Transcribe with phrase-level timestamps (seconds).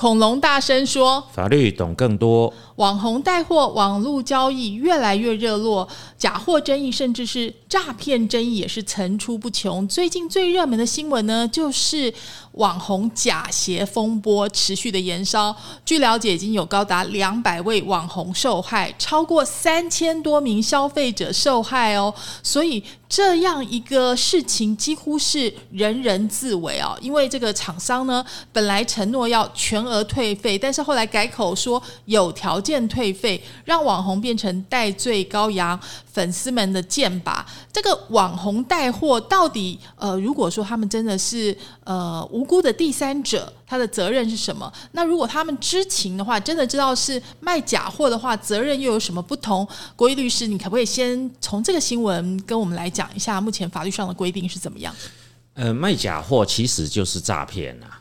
[0.00, 9.86] 恐龙大声说：“法律懂更多。”网红带货、网络交易越来越热络，假货争议甚至是诈骗争议也是层出不穷。
[9.86, 12.10] 最近最热门的新闻呢，就是
[12.52, 15.54] 网红假鞋风波持续的延烧。
[15.84, 22.12] 据了解，已经有高达两百位网红受害，超过三千多名消费者受害哦。
[22.42, 26.98] 所以这样一个事情几乎是人人自危哦。
[27.00, 32.80] 因为这个厂商呢，本来承诺要全额退费，但是后来改口说有条件。
[32.90, 35.78] 退费，让网红变成戴罪羔羊，
[36.12, 37.46] 粉丝们的剑拔。
[37.72, 44.72] 这个网红带货到底，呃，如果说他们真的是呃无辜的第三者，他的责任是什么？
[44.92, 49.68] 那如果他们知情的话，真的知道是卖假货的话，责任又有什么不同？
[49.94, 54.94] 国义律师，你可不可以先从这个新闻跟我们来讲一下，目前法律上的规定是怎么样？
[55.52, 58.00] 呃，卖假货其实就是诈骗啊。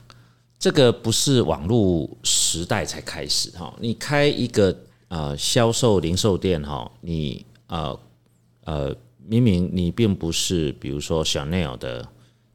[0.58, 4.74] 这个不是网络时代才开始哈，你开一个
[5.09, 8.00] 呃销售零售店哈，你呃
[8.64, 12.08] 呃明明你并不是比如说小 n e l 的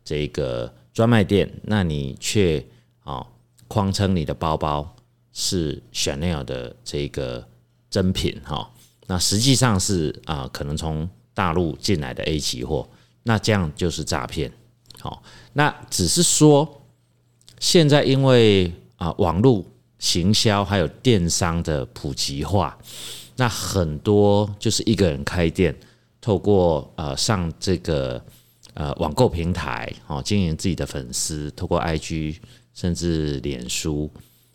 [0.02, 2.64] 这个专卖店，那你却
[3.02, 3.26] 啊
[3.68, 4.96] 谎称你的包包
[5.34, 7.46] 是 Chanel 的这个
[7.90, 8.70] 真品哈，
[9.06, 12.88] 那实际上是啊可能从大陆进来的 A 级货，
[13.24, 14.50] 那这样就是诈骗，
[15.00, 16.80] 好，那只是说。
[17.60, 19.64] 现在因为啊网络
[19.98, 22.76] 行销还有电商的普及化，
[23.36, 25.74] 那很多就是一个人开店，
[26.20, 28.22] 透过呃上这个
[28.74, 32.36] 呃网购平台哦经营自己的粉丝，透过 IG
[32.74, 34.10] 甚至脸书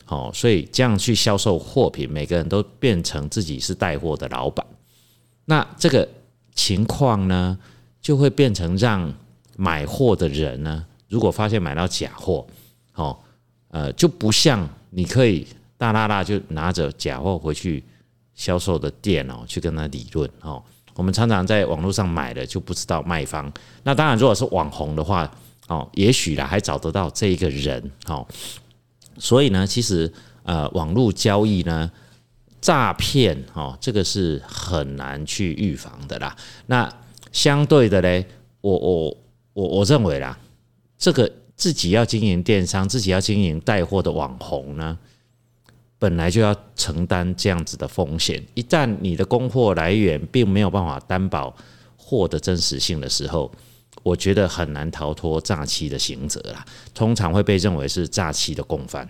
[0.08, 4.66] 哦，所以这样去销售货品，每个人都变成自己是带货的老板。
[5.46, 6.08] 那这个
[6.54, 7.58] 情况呢，
[8.00, 9.14] 就会变成让
[9.58, 12.46] 买货的人呢，如果发现买到假货。
[12.96, 13.18] 哦，
[13.70, 15.48] 呃，就不像你可以
[15.78, 17.82] 大大大就拿着假货回去
[18.34, 20.62] 销售的店哦，去跟他理论哦。
[21.00, 23.50] 我们常常在网络上买的就不知道卖方。
[23.84, 25.32] 那当然，如果是网红的话，
[25.70, 28.28] 哦，也许啦还找得到这一个人哦。
[29.18, 30.12] 所以呢，其实
[30.44, 31.90] 呃，网络交易呢，
[32.60, 36.36] 诈骗哦，这个是很难去预防的啦。
[36.66, 36.94] 那
[37.32, 38.26] 相对的嘞，
[38.60, 39.18] 我我
[39.54, 40.38] 我我认为啦，
[40.98, 41.32] 这个。
[41.60, 44.98] 自己要经营电商，自己要经营带货的网红呢，
[46.00, 48.42] 本来就要承担这样子的风险。
[48.56, 51.54] 一旦你的供货来源并没有办法担保
[51.98, 53.52] 货的真实性的时候，
[54.02, 56.66] 我觉得很难逃脱诈欺的刑责啦。
[56.94, 59.08] 通常会被认为是诈欺的共犯。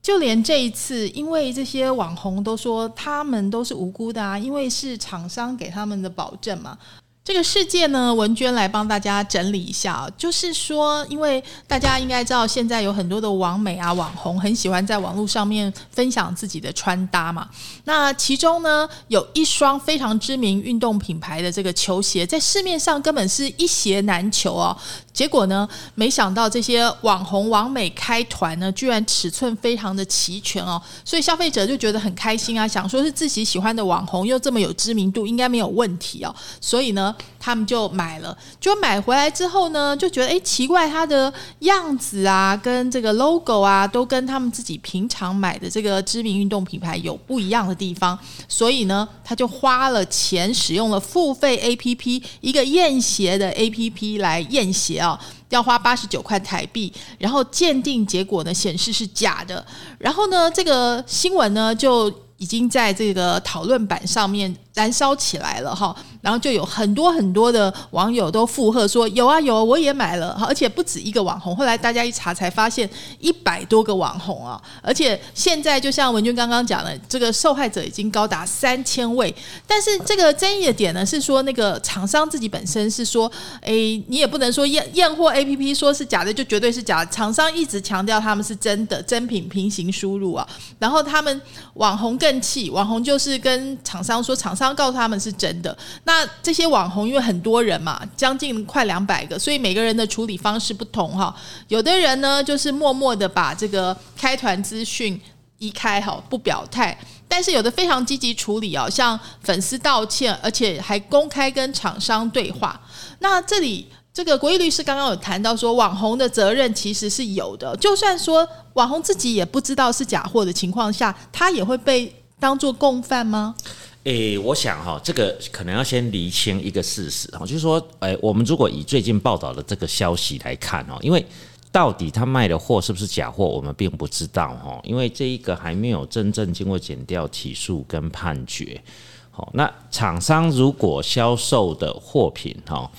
[0.00, 6.76] 就连这一次，因为这些网红都说他们都是无辜的啊，因为是厂商给他们的保证嘛。
[7.24, 17.48] 这个世界呢，文娟来帮大家整理一下，就是说，因为大家应该知道，现在有很多的网美啊、网红很喜欢在网络上面分享自己的穿搭嘛。
[17.84, 24.76] 那其中呢，有一双非常知名运动品牌的这个球鞋，在市面上根本是一鞋难求哦。
[25.12, 37.14] 结果呢，没想到这些网红网美开团呢，居然尺寸非常的齐全哦，所以消费者就觉得很开心啊，想说是自己喜欢的网红又这么有知名度，应该没有问题哦，所以呢。
[37.44, 48.16] 他们就买了，就买回来之后呢，就觉得哎奇怪，它的样子啊，跟这个 logo 啊，都跟他们自己平常买的这个知名运动品牌有不一样的地方，
[48.48, 55.18] 所以呢，他就花了钱，使用了付费 A P P 一个验鞋的 A P P 来验鞋啊，
[55.48, 59.64] 要花八十九块台币，然后鉴定结果呢显示是假的，
[59.98, 64.54] 然后呢，这个新闻呢就已经在这个讨论版上面。
[64.74, 71.54] 燃烧起来了哈，然后就有很多很多的网友都附和说有啊有啊，我也买了，而且不止一个网红。
[71.54, 72.88] 后来大家一查才发现
[73.18, 79.34] 一百多个网红啊，而且现在就像文君刚刚讲的，这个受害者已经高达三千位。
[79.66, 83.30] 但是这个争议的点呢，是说那个厂商自己本身是说，
[83.60, 83.72] 哎，
[84.06, 90.48] 你也不能说验验货 A P P 说是假的就绝对是假的，厂商一直强调他们是真的真品平行输入啊。
[90.78, 91.38] 然后他们
[91.74, 94.61] 网红更气，网红就是跟厂商说厂商。
[94.68, 101.34] 刚告诉他们是真的，那这些网红因为很多人嘛，将近快两百个，所以每个人的处理方式不同哈。
[101.68, 105.20] 有的人呢，就是默默的把这个开团资讯。
[105.58, 106.98] 移开哈，不表态。
[107.28, 112.80] 但是有的非常积极处理哦，向粉丝道歉，而且还公开跟厂商对话。
[113.20, 123.54] 那这里这个国义律师刚刚有谈到说，网红的责任其实是有的，就算说网红自己也不知道是假货的情况下，他也会被当做共犯吗？
[124.04, 131.24] 诶，我想哈，这个可能要先厘清一个事实哈，就是说，诶，我们如果以最近报道的这个消息来看哦，因为
[131.70, 138.82] 到底他卖的货是不是假货，我们并不知道哈，因为这一个还没有真正经过检调起诉跟判决。
[139.30, 142.90] 好，那厂商如果销售的货品哈，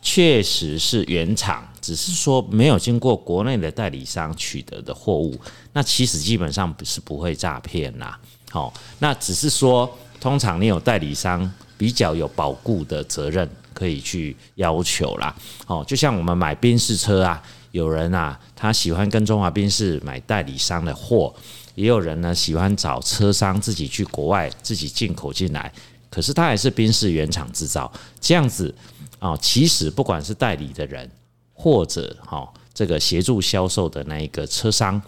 [0.00, 5.36] 确实是原厂，只是说没有经过国内的代理商取得的货物，
[5.72, 8.16] 那其实基本上不是不会诈骗啦。
[8.48, 9.92] 好，那只是说。
[10.26, 15.32] 通常你有代理商比较有保固的责任，可以去要求啦。
[15.68, 17.40] 哦，就像我们买宾士车啊，
[17.70, 21.32] 有人啊，他喜欢跟中华宾士买代理商的货，
[21.76, 25.72] 也有人呢喜欢找车商自己去国外自己进口进来，
[26.10, 27.88] 可是他还是宾士原厂制造，
[28.20, 28.74] 这样子
[29.20, 31.08] 啊，其实不管是代理的人
[31.54, 35.00] 或者哈这个协助销售的那一个车商，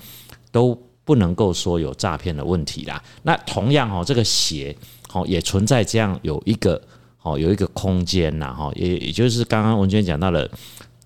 [0.53, 3.03] 都不能够说有诈骗的问题啦。
[3.25, 4.77] 那同样哦，这个鞋。
[5.09, 6.81] 好，也存在这样有一个
[7.17, 10.49] 好有一个空间呐，哈，也也就是刚刚文娟讲到了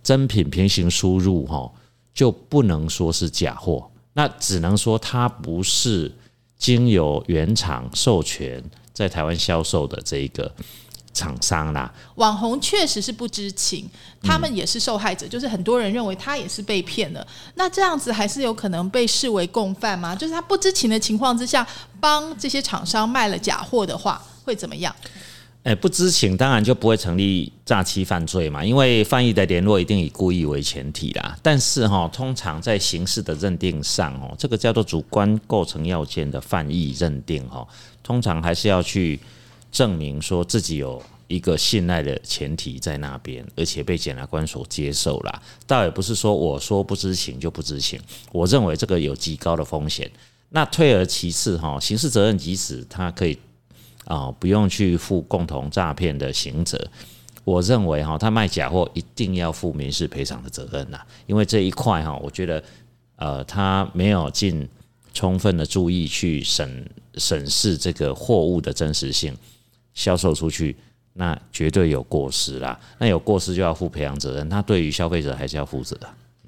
[0.02, 1.72] 真品平行输入，哈，
[2.12, 6.12] 就不能说是假货，那只能说它不是
[6.58, 8.62] 经由原厂授权
[8.92, 10.52] 在台湾销售的这一个
[11.12, 11.92] 厂商啦。
[12.16, 13.88] 网红确实是不知情，
[14.22, 17.26] 他们也是受害者，就是很多人认为他也是被骗了。
[17.54, 20.14] 那这样子还是有可能被视为共犯吗？
[20.14, 21.66] 就是他不知情的情况之下。
[22.02, 24.92] 帮这些厂商卖了假货的话，会怎么样？
[25.62, 31.38] 哎，不知情当然就不会成立诈欺犯罪嘛，因为犯意的联络一定以故意为前提啦。
[31.40, 37.64] 但是哈，通常在刑事的认定上哦，这个叫做主观构成要件的犯意认定哈，
[38.02, 39.20] 通常还是要去
[39.72, 45.42] 证明说自己有一个信赖的前提在那边，而且被检察官所接受了。
[45.66, 50.08] 倒也不是说我说不知情就不知情，我认为这个有极高的风险。
[50.50, 53.38] 那退而其次，哈，刑事责任即使他可以
[54.04, 56.78] 啊，不用去负共同诈骗的刑责，
[57.44, 62.62] 我认为哈，他卖假货一定要负民事赔偿的责任呐，因为这一块哈，我觉得
[63.16, 64.68] 呃，他没有尽
[65.14, 69.34] 充分的注意去审审视这个货物的真实性，
[69.94, 70.76] 销售出去，
[71.14, 75.98] 那绝对有过失啦，那有过失就要负赔偿责任，他对于消费者还是要负责。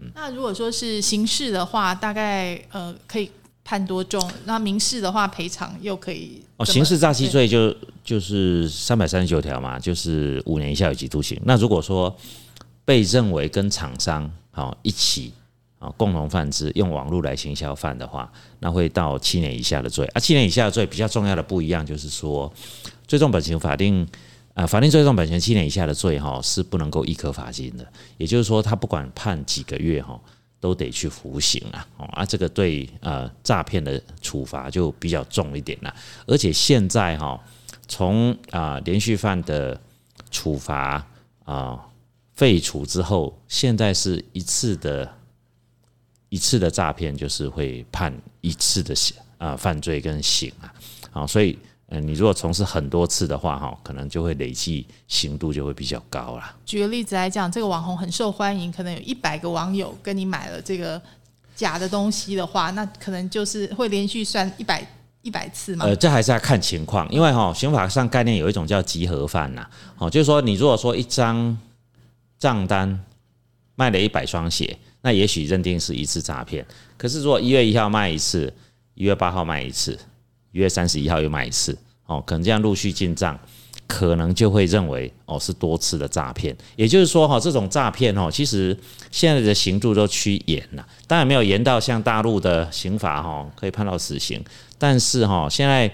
[0.00, 3.30] 嗯，那如果说是刑事的话，大概呃可以。
[3.66, 4.20] 判多重？
[4.44, 6.38] 那民事的话赔偿又可以？
[6.58, 7.74] 哦，刑事诈欺罪就
[8.04, 11.40] 就是三百三十九条嘛，就是五年以下有期徒刑。
[11.46, 12.14] 那如果说
[12.84, 15.32] 被认为跟厂商好一起
[15.78, 20.04] 啊共同犯之，用网络来行销犯的话，那会到七年以下的罪。
[20.08, 22.52] 啊，七年以下的罪比较重要的不一样，就是说
[23.06, 24.06] 最重本刑法定
[24.54, 27.86] 啊法定最重本刑七年以下的罪哈是不能够一颗罚金的，
[28.16, 30.20] 也就是说他不管判几个月哈。
[30.60, 31.86] 都得去服刑啊！
[31.98, 35.94] 哦啊，这个对呃诈骗的处罚就比较重一点了。
[36.26, 37.38] 而且现在哈，
[37.86, 39.78] 从啊连续犯的
[40.30, 41.06] 处罚
[41.44, 41.78] 啊
[42.32, 45.14] 废除之后，现在是一次的
[46.30, 48.10] 一次的诈骗，就是会判
[48.40, 50.72] 一次的刑啊犯罪跟刑啊。
[51.10, 51.58] 好，所以。
[51.88, 56.56] 嗯，你如果从事很多次的话，哈，可能就会累计刑度就会比较高啦。
[56.64, 61.00] 举个例子来讲，这个网红很受欢迎，可能有一百个网友跟你买了这个
[61.54, 64.84] 假的东西的话，那可能就是会连续算一百
[65.20, 65.84] 一百次嘛。
[65.84, 69.68] 呃，这还是要看情况，因为哈，刑法上概念有一种叫集合犯呐，
[69.98, 71.56] 哦，就是说你如果说一张
[72.38, 72.98] 账单
[73.74, 76.64] 卖了一百双鞋，那也许认定是一次诈骗。
[76.96, 78.50] 可是如果一月一号卖一次，
[78.94, 79.98] 一月八号卖一次。
[80.54, 83.36] 一月三十一号又买一次，哦，可能这样陆续进账，
[83.88, 86.56] 可能就会认为哦是多次的诈骗。
[86.76, 88.78] 也就是说，哈，这种诈骗哦，其实
[89.10, 94.40] 现在的刑度都趋严了，当然没有严到像大陆的刑法哈可以判到死刑，
[94.78, 95.92] 但是哈现在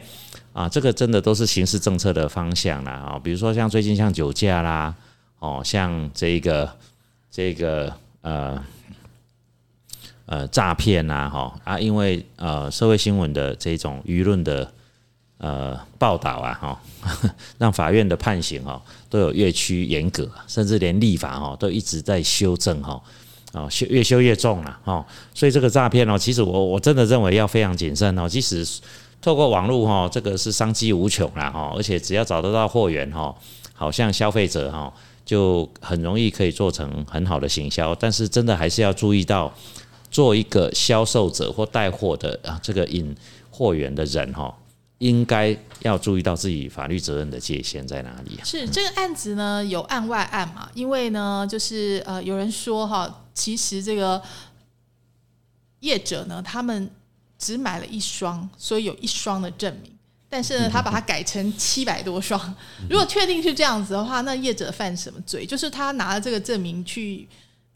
[0.53, 4.95] 啊，这个真的都是刑事政策的方向啦啊，比如说像最近像酒驾啦，
[5.39, 6.71] 哦，像这个
[7.31, 7.91] 这个
[8.21, 8.63] 呃。
[10.31, 14.73] 呃，诈骗呐，哈啊，因为呃，社会新闻的这种舆论的
[15.39, 16.81] 呃报道啊，哈，
[17.59, 23.03] 让法院的判刑哈都有越趋严格，甚至连立法哈都一直在修正哈，
[23.53, 28.65] 啊修越修越重了哈，所以这个诈骗哦，其实我我真的认为要非常谨慎哦，即使
[29.21, 33.35] 透过网络哈，这个是商机无穷啦哈，而且只要找得到货源哈，
[33.75, 34.93] 好像消费者哈
[35.25, 39.53] 就很容易可以做成很好的行销，但是真的还是要注意到。
[40.11, 43.15] 做一个销售者或带货的啊，这个引
[43.51, 44.55] 货源的人哈，
[44.99, 48.39] 应该要注意到自己法律责任的界限在哪里。
[48.45, 50.69] 是这个案子呢，有案外案嘛？
[50.75, 54.21] 因为呢，就是呃，有人说哈，其实这个
[55.81, 56.91] 业者呢，他们
[57.39, 59.93] 只买了一双，所以有一双的证明。
[60.29, 62.39] 但是呢，他把它改成七百多双。
[62.89, 65.45] 如果确定是这样子的话，那业者犯什么罪？
[65.45, 67.27] 就是他拿了这个证明去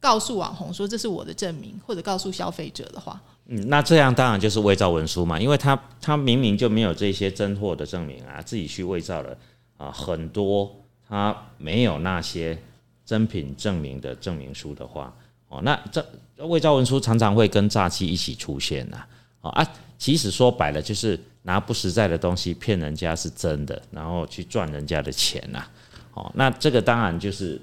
[0.04, 9.34] 告诉网红说这是我的证明，或者告诉消费者的话，嗯，那这样当然就是伪造文书嘛，因为他他明明就没有这些真货的证明啊，自己去伪造了
[9.78, 10.70] 啊很多
[11.08, 12.58] 他没有那些
[13.06, 15.11] 真品证明的证明书的话，
[15.49, 16.04] 哦，那这
[16.46, 19.02] 伪造文书常常会跟诈欺一起出现呐，
[19.40, 25.64] 哦啊，其实说白了就是拿不实在的东西骗人家是真的，然后去赚人家的钱呐，
[26.12, 27.58] 哦，那这个当然就是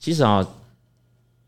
[0.00, 0.44] 其实啊。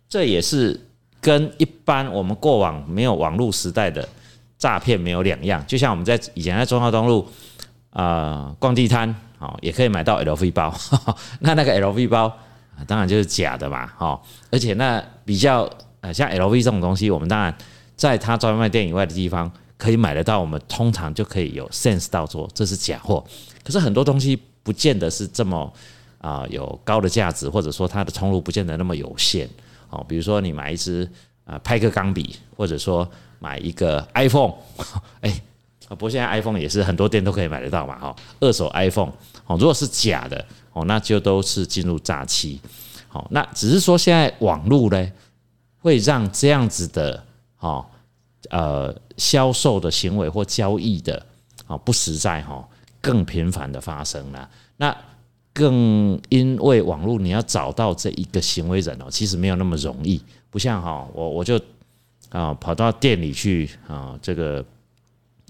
[0.08, 0.78] 这也是
[1.20, 4.08] 跟一般我们过往没有网络时代的
[4.56, 7.28] 诈骗没有两样，就像我们在以前在中华东路
[7.90, 10.74] 啊逛地摊，哦，也可以买到 LV 包，
[11.40, 12.32] 那那个 LV 包
[12.86, 15.68] 当然就是假的嘛，哈，而且那比较
[16.00, 17.56] 呃像 LV 这种东西，我们当然
[17.96, 23.24] 在它专卖店以外的地方可以买得到，我们通常就可以有 sense 到说这是假货，
[23.64, 25.72] 可是很多东西不见得是这么
[26.18, 29.48] 啊有高的价值，或者说它的通路不见得那么有限。
[29.90, 31.08] 哦，比如说你买一支
[31.44, 34.52] 啊派克钢笔，或者说买一个 iPhone，
[35.20, 35.42] 哎，
[35.88, 39.10] 不过现在 iPhone 也是很多店都可以买得到嘛，哈，二手 iPhone，
[39.46, 42.60] 哦，如果是假的，哦，那就都是进入诈欺，
[43.08, 45.12] 好，那只是说现在网络呢，
[45.80, 47.24] 会让这样子的，
[47.58, 47.84] 哦，
[48.50, 51.24] 呃，销售的行为或交易的，
[51.66, 52.66] 哦，不实在哈，
[53.00, 54.96] 更频繁的发生了，那。
[55.58, 61.60] 更因为网络，你要找到这一个行为人哦，其实没有那么容易，不像哈，我我就
[62.28, 64.64] 啊跑到店里去啊，这个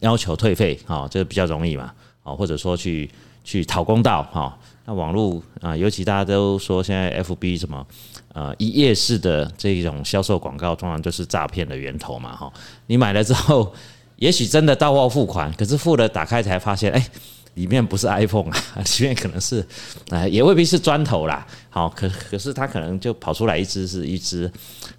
[0.00, 3.10] 要求退费啊，这个比较容易嘛，啊或者说去
[3.44, 4.58] 去讨公道哈。
[4.86, 7.86] 那网络啊，尤其大家都说现在 FB 什么
[8.32, 12.50] 呃一夜式的这种销售广告，通常就是诈骗的源头嘛哈。
[12.86, 13.70] 你买了之后，
[14.16, 17.06] 也许真的到货付款，可是付了打开才发现，哎。
[17.58, 18.62] 里面不是 iPhone 啊，
[19.00, 19.66] 里面可能是，
[20.10, 21.44] 啊，也未必是砖头啦。
[21.68, 24.50] 好，可可是它可能就跑出来一只是一只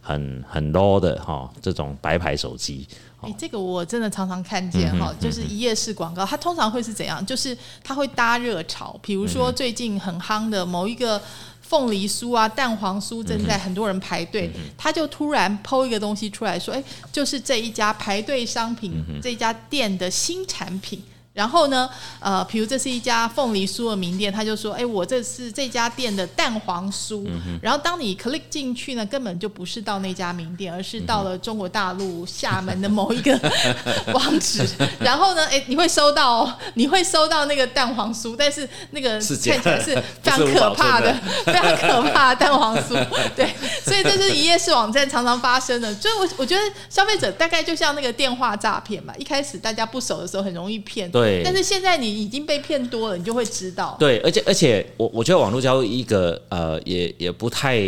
[0.02, 2.86] 很很 low 的哈，这种白牌手机。
[3.22, 7.26] 哎，这个我真的常常看见哈，就是一页式广告，它通常会是怎样？
[7.26, 11.22] 就是它会搭热潮，比如说最近很夯的某一个
[11.62, 21.02] 凤梨酥啊、蛋黄酥，正在很多人排队，他就突然抛一个东西出来说，哎，就是这一家排队商品，这家店的新产品。
[21.40, 27.26] 然后呢，呃，比如这是一家凤梨酥的名店，他就说：“哎，我这是这家店的蛋黄酥。”
[27.64, 33.40] 然后当你 click 进去呢，根本就不是到那家名店，而是到了中国大陆厦门的某一个
[34.14, 34.68] 网址。
[35.00, 41.16] 然后呢，哎，你会收到，你会收到那个蛋黄酥，但是那个看起来是非常可怕的、
[41.46, 43.02] 非常可怕的蛋黄酥。
[43.34, 43.56] 对，
[43.86, 45.94] 所以这是一页式网站常常发生的。
[45.96, 51.10] 所以，我我觉得消费者大概就像那个电话诈骗嘛，一开始大家不熟的时候很容易骗。
[51.10, 51.29] 对。
[51.44, 53.96] 但是现在你已经被骗多了，你就会知道。
[54.00, 57.80] 对，而且而且我我觉得网络交易一个呃也也不太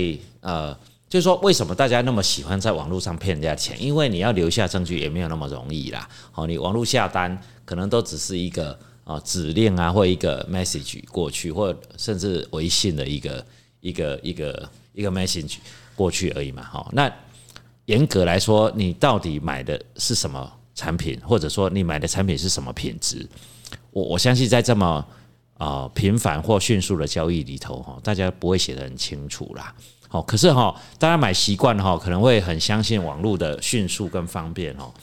[0.41, 0.73] 呃，
[1.09, 3.75] 就是说为什么大家那么喜欢在网络上骗人家钱？
[3.81, 6.07] 因为你要留下证据也没有那么容易啦。
[6.31, 13.45] 好，你网络下单可能都只是一个啊指令啊，或一个 message 过去，或甚至微信的一个
[13.81, 15.57] 一个一个一个 message
[15.95, 16.63] 过去而已嘛。
[16.63, 17.11] 好，那
[17.85, 20.51] 严格来说，你到底买的是什么？
[20.75, 23.27] 产品，或者说你买的产品是什么品质？
[23.91, 25.05] 我我相信在这么
[25.57, 29.73] 啊频繁或迅速的交易里头，哈，大家不会写得很清楚啦。
[30.07, 34.93] 好，可是哈，大家买习惯哈，可能会很相信网络的迅速跟方便哦，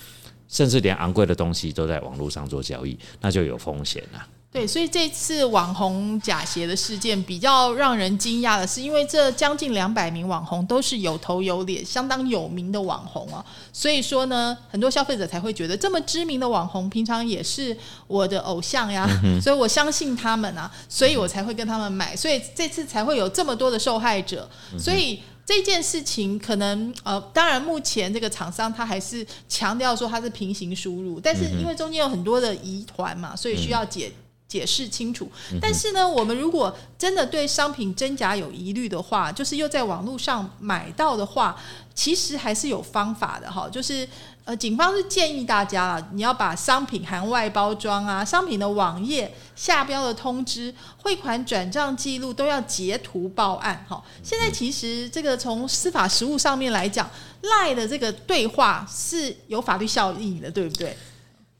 [0.49, 4.27] 甚至连昂贵的东西都在网络上做交易，那就有风险了。
[4.59, 17.77] 对，所以这次网红假鞋的事件比较让人惊讶的是，因为这将近两百名网红都是有头有脸、相当有名的网红啊，所以说呢，很多消费者才会觉得这么知名的网红，平常也是
[18.09, 19.09] 我的偶像呀，
[19.41, 24.51] 所以我相信他们啊，所以我才会跟他们买，所以这次才会有这么多的受害者。
[24.77, 34.11] 所以这件事情可能呃，当然目前这个厂商他还是强调说它是平行输入，但是因为中间有很多的疑团嘛，所以需要解。
[34.49, 41.55] 解释清楚，但是呢，我们如果真的对商品真假有疑虑的话，就是又在网络上买到的话，
[41.95, 43.69] 其实还是有方法的哈。
[43.71, 44.09] 就是
[44.45, 54.03] 呃，警方是建议大家啊，你要把商品含外包装啊、商品的网页下标的通知、汇款转账记录都要截图报案哈。
[54.23, 57.07] 现在其实这个从司法实务上面来讲，
[57.43, 60.97] 赖的这个对话是有法律效应的，对不对？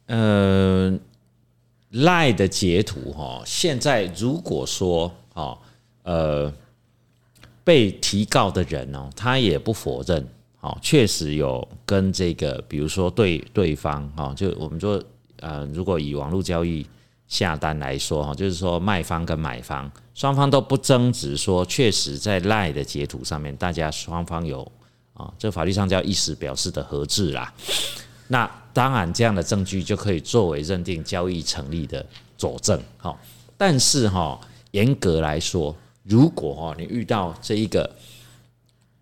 [0.07, 0.99] 呃。
[1.91, 5.59] 赖的截图哈，现在如果说哦，
[6.03, 6.53] 呃，
[7.65, 10.27] 被提告的人哦，他也不否认，
[10.61, 15.03] 哦，确实有跟这个，比如说对对方哈，就我们说
[15.41, 16.87] 呃，如果以网络交易
[17.27, 24.71] 下单来说哈，就是说卖方跟买方双方都不争执，说确实在赖的截图上面，大家双方有
[25.15, 27.53] 啊，这法律上叫意思表示的合致啦。
[28.31, 32.05] 那当然，这样的证据就可以作为认定交易成立的
[32.37, 32.81] 佐证。
[32.99, 33.19] 好，
[33.57, 34.39] 但是哈，
[34.73, 37.91] 严格来说，如果哈你遇到这一个，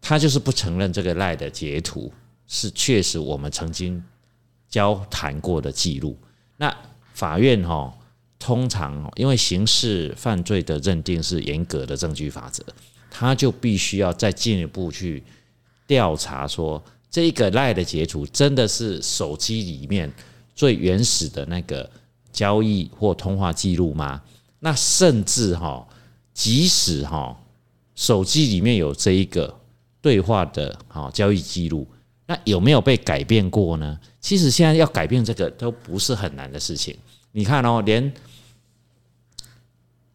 [0.01, 2.13] 他就是不承认这个赖的截图
[2.47, 4.03] 是确实我们曾经
[4.69, 6.17] 交谈过的记录，
[6.57, 6.75] 那
[7.13, 7.93] 法院哈
[8.39, 12.65] 通常因为刑事犯罪的认定是严格的证据法则，
[13.11, 15.25] 他就必须要再进一步去
[15.87, 16.83] 调查说。
[17.11, 20.13] 这个赖的截图真的是手机里面
[20.55, 21.89] 最原始的那个
[22.33, 24.23] 交易或通话记录吗？
[24.59, 25.87] 那甚至哈，
[26.35, 27.39] 即使哈
[27.95, 29.55] 手机里面有这一个
[30.01, 31.87] 对话的哈交易记录，
[32.27, 33.99] 那有没有被改变过呢？
[34.21, 36.97] 其实现在要改变这个都不是很难的事情。
[37.33, 38.13] 你看哦，连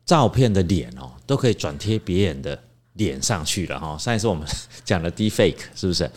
[0.06, 2.62] 照片的脸哦都可以转贴别人的
[2.94, 3.98] 脸上去了哈。
[3.98, 4.46] 上一次我们
[4.84, 6.12] 讲的 deepfake 是不是？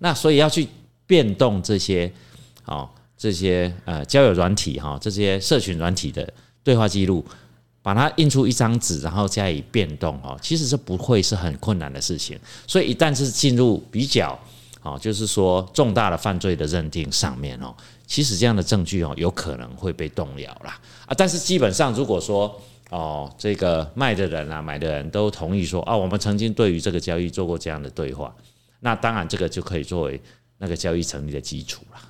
[0.00, 0.66] 那所以要去
[1.06, 2.12] 变动这些，
[2.64, 6.30] 哦，这些呃交友软体哈，这些社群软体的
[6.64, 7.24] 对话记录，
[7.82, 12.38] 把它印出一张纸，然后加以变动哦，其实是不会是很困难的事情。
[12.66, 14.38] 所以一旦是进入比较，
[14.82, 17.74] 哦，就是说重大的犯罪的认定上面哦，
[18.06, 21.14] 其实这样的证据哦，有可能会被动摇啦啊。
[21.16, 22.58] 但是基本上如果说
[22.90, 28.34] 哦，这个卖的人啊、买的人都同意说啊，我们曾经对于这个交易做过这样的对话。
[28.80, 30.20] 那当然，这个就可以作为
[30.58, 32.00] 那个交易成立的基础了。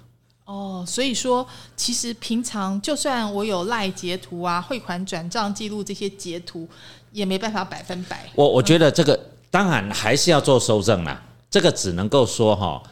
[0.46, 1.46] 哦，所以说，
[1.76, 6.68] 其实平常就算我有赖截图啊、汇款转账记录这些截图，
[7.12, 8.28] 也没办法百分百。
[8.35, 9.18] 我我觉得这个
[9.50, 11.22] 当然还是要做收证啦。
[11.48, 12.83] 这个只能够说哈，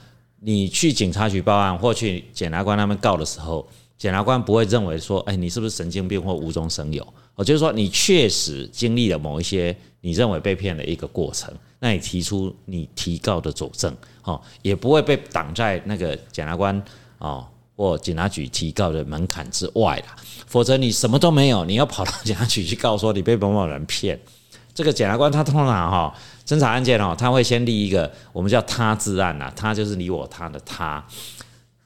[0.41, 7.07] 你去警察局报案或去检察官那边告的时候，检察官不会认为说，哎，你是不是神经病或无中生有？
[7.39, 11.55] 我就是说，你确实经历了某一些你认为被骗的一个过程。
[11.79, 16.83] 那你提出你提告的佐证，哦，也不会被挡在那个检察官
[17.19, 17.47] 哦
[17.77, 20.17] 或警察局提告的门槛之外啦。
[20.49, 24.19] 否则你什么都没有，你要跑到检察局去告说你被某某人骗，
[24.75, 26.13] 这个检察官他通常哈
[26.45, 31.07] 侦查案件哦，他会先立一个我们叫他字案呐，他就是你我他的他，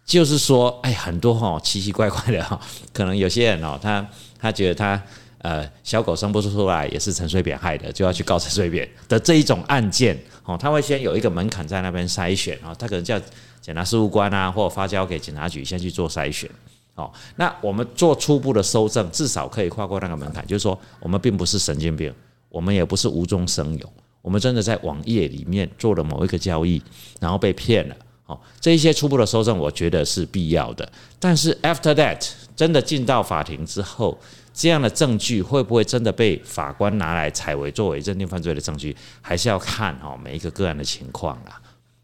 [0.07, 2.59] 就是说哎很多哈奇奇怪怪的哈，
[2.95, 5.03] 可能有些人哦他他觉得他。
[5.43, 8.89] 呃，小狗生不出来也是陈水扁害的，就要去告陈水扁。
[9.09, 13.21] 的这一种案件，哦，他会先有一个门槛在那边筛选，哦，他可能叫
[13.61, 16.49] 检察事务官啊，或发交给警察局先去做筛选，
[16.95, 22.15] 哦，那我们做初步的收证，至少可以跨过那个门槛，就是说我们并不是神经病，
[22.49, 26.81] 我们也不是无中生有，我们真的在网页里面做了某一个交易，
[27.19, 34.17] 然后被骗了，哦，这一些初步的收证，我觉得是必要的，但是 after that 真的进到法庭之后。
[34.55, 41.61] 这样的证据会不会真的被法官拿来采为作为认定犯罪的证据，还是要看哈每一个个案的情况啦。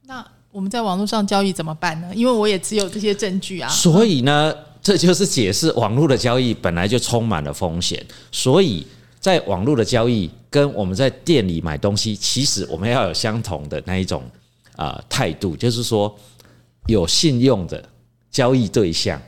[0.06, 2.10] 那我们在网络上交易怎么办呢？
[2.14, 3.68] 因为我也只有这些证据啊。
[3.68, 8.04] 所以呢，这就是解释网络的交易本来就充满了风险。
[8.32, 8.86] 所以
[9.20, 14.22] 在网络的交易跟我们在店里买东西，其实我们要有相同的那一种
[14.74, 16.18] 啊态度，就是说
[16.86, 17.86] 有信用的
[18.30, 19.20] 交易对象。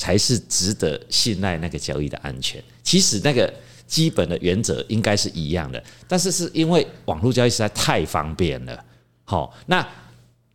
[0.00, 2.62] 才是值得信赖那个交易的安全。
[2.82, 3.52] 其实那个
[3.86, 8.82] 基本的原则应该是一样的，但是是因为网络交易实在太方便了，
[9.24, 9.86] 好，那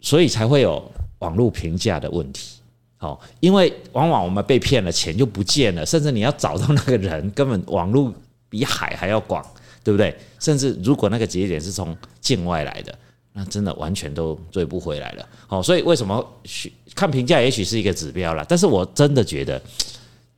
[0.01, 2.57] 所以才会有网络评价的问题。
[2.97, 8.11] 好，因为往往我们被骗了，钱就不见了，甚至你要找到那个人，根本网络
[8.49, 9.45] 比海还要广，
[9.83, 10.17] 对不对？
[10.39, 12.97] 甚至如果那个节点是从境外来的。
[13.37, 19.61] 那真的完全都追不回来了，好，所以为什么虚看评价也许是一个指标了，但是我真的觉得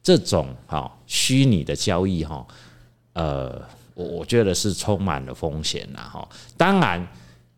[0.01, 2.43] 这种哈虚拟的交易哈，
[3.13, 3.61] 呃，
[3.93, 6.27] 我我觉得是充满了风险呐哈。
[6.57, 7.07] 当然，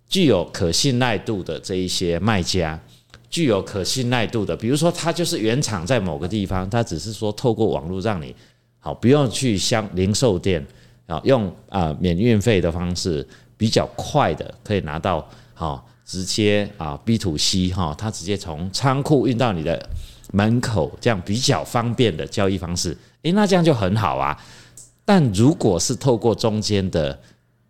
[0.09, 2.77] 具有可信赖度的这一些卖家，
[3.29, 8.35] 具有可信赖度的，比如说他就是原厂在某个地方，他只是说透过网络让你
[8.79, 10.67] 好不用去相零售店
[11.07, 13.25] 啊，用啊免运费的方式。
[13.59, 19.77] 比较快的可以拿到，哈，直接啊 B to C 哈，它直接从仓库运到你的
[20.31, 24.41] 门口，这样比较方便的交易方式，诶，那这样就很好啊。
[25.03, 27.19] 但如果是透过中间的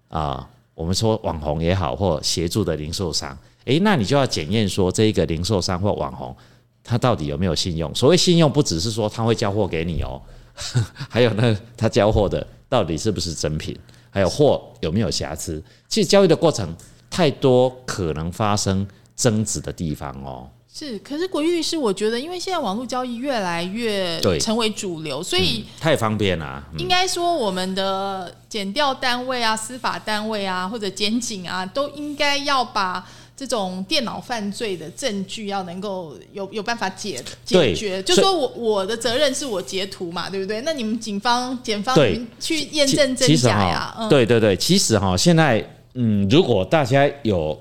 [0.09, 6.35] 啊，我们说网红也好，或协助的零售商，诶，那你就要检验说这一个零售商或网红
[6.83, 7.93] 他到底有没有信用。
[7.95, 10.21] 所谓信用，不只是说他会交货给你哦，
[11.09, 13.75] 还有呢，他交货的到底是不是真品，
[14.09, 15.61] 还有货有没有瑕疵。
[15.87, 16.75] 其实交易的过程
[17.09, 20.49] 太多可能发生争执的地方哦。
[20.71, 33.05] 是，可是国玉律师，我觉得因为现在网络交易越来越成为主流，所以太方便了、嗯应该说我们的检调单位啊、司法单位啊或者检警啊，都应该要把
[33.39, 38.03] 这种电脑犯罪的证据要能够有有办法解解决。
[38.03, 40.59] 就说我我的责任是我截图嘛，对不对？
[40.65, 41.95] 那你们警方、检方
[42.37, 43.95] 去验证真假呀？
[43.97, 47.57] 嗯，对对对，其实哈，现在嗯，如果大家有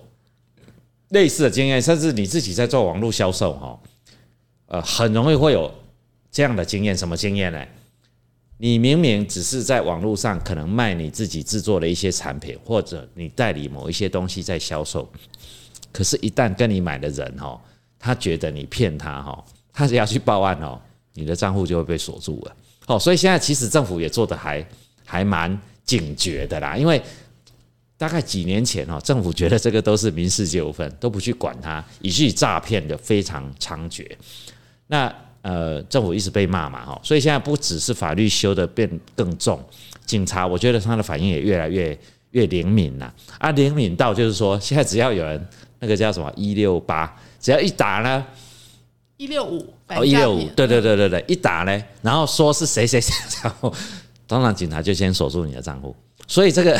[1.10, 3.78] 类似的经验，甚至你自己在做网络销售哈，
[4.66, 5.72] 呃，很容易会有
[6.32, 6.96] 这样的经验。
[6.98, 7.64] 什么经验呢？
[8.60, 15.08] 你明明只是在网络上可能卖你自己制作的一些产品，或者你代理某一些东西在销售，
[15.98, 17.60] 可是，一旦跟你买的人哈，
[17.98, 20.80] 他觉得你骗他哈，他只要去报案哦，
[21.14, 22.56] 你的账户就会被锁住了。
[22.86, 24.64] 哦，所以现在其实政府也做的还
[25.04, 27.02] 还蛮警觉的啦，因为
[27.96, 34.06] 大概几年前哦，政府觉得这个都是民事纠纷，都不去管它，以至于诈骗的非常猖獗。
[34.86, 39.60] 那呃，政府一直被骂嘛，哈，所以现在不只是法律修的变更重，
[40.06, 41.98] 警察我觉得他的反应也越来越
[42.30, 45.48] 越灵敏了啊，灵敏到就是说，现在只要有人
[45.80, 48.24] 那个叫什么一六八，只要一打呢，
[49.16, 53.12] 一六五哦，一六五，对对对对对，一打呢，然后说是谁谁谁，
[53.42, 53.72] 然后
[54.26, 55.94] 当然警察就先锁住你的账户。
[56.26, 56.78] 所以这个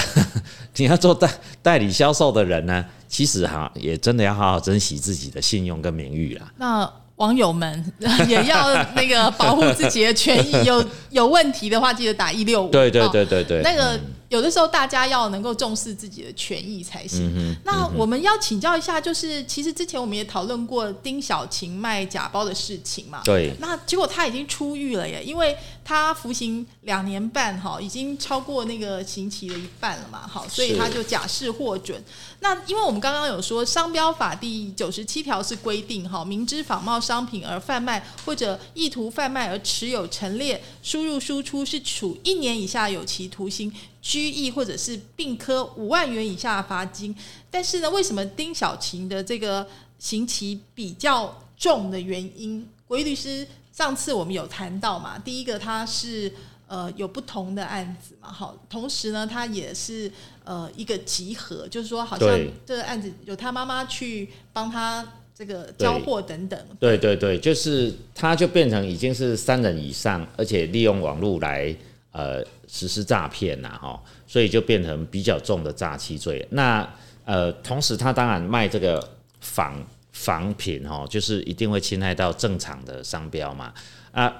[0.76, 1.30] 你要做代
[1.62, 6.52] 代理销售的人呢，其实哈也真的要好好珍惜自己的信用跟名誉啦。
[6.58, 7.92] 那网友们
[8.28, 12.68] 也要那个保护自己的权益，有有问题的话，记得打一六五。
[12.68, 17.56] 对对哦对对对，那个有的时候大家要能够重视自己的权益才嗯行。
[17.64, 23.22] 那我们要请教一下，就是其实之前我们也讨论过丁小琴卖假包的事情嘛。
[23.24, 25.56] 对那结果他已经出狱了耶，因为
[25.88, 32.05] 他服刑两年半哈，已经超过那个刑期的一半了嘛，好，所以他就假释获准。
[32.40, 43.72] 那因为我们刚刚有说，商标法第九十七条是规定哈，明知仿冒商品而贩卖，或者意图贩卖而持有陈列、输入、输出，是处一年以下有期徒刑、
[44.03, 47.16] 拘役或者是并科五万元以下罚金。
[47.51, 49.66] 但是呢，为什么丁小琴的这个
[49.98, 52.68] 刑期比较重的原因？
[52.87, 53.46] 国义律师
[53.78, 56.32] 上次我们有谈到嘛，第一个他是
[56.66, 60.10] 呃有不同的案子嘛，好，同时呢，他也是
[60.42, 62.28] 呃一个集合，就是说好像
[62.66, 71.72] 这个案子有他妈妈去帮他这个交货等等，对对对，就是他就变成已经是三人以上，而且利用网络来
[72.10, 76.44] 呃实施诈骗呐，哈，所以就变成比较重的诈欺罪。
[76.50, 76.84] 那
[77.24, 79.08] 呃，同时他当然卖这个
[79.40, 79.80] 仿
[80.18, 83.72] 仿品哦，就是一定会侵害到正常的商标嘛
[84.11, 84.33] 啊。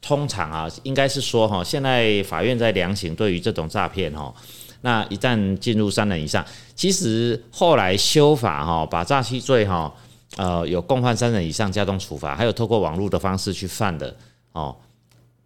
[0.00, 4.34] 通常啊，应该是说哈，现在法院在量刑对于这种诈骗哈，
[4.80, 9.94] 那一旦进入三人以上，其实后来修法哈，把诈欺罪哈。
[10.36, 14.14] 呃，有共犯三人以上加重处罚，还有透过网络的方式去犯的
[14.52, 14.76] 哦，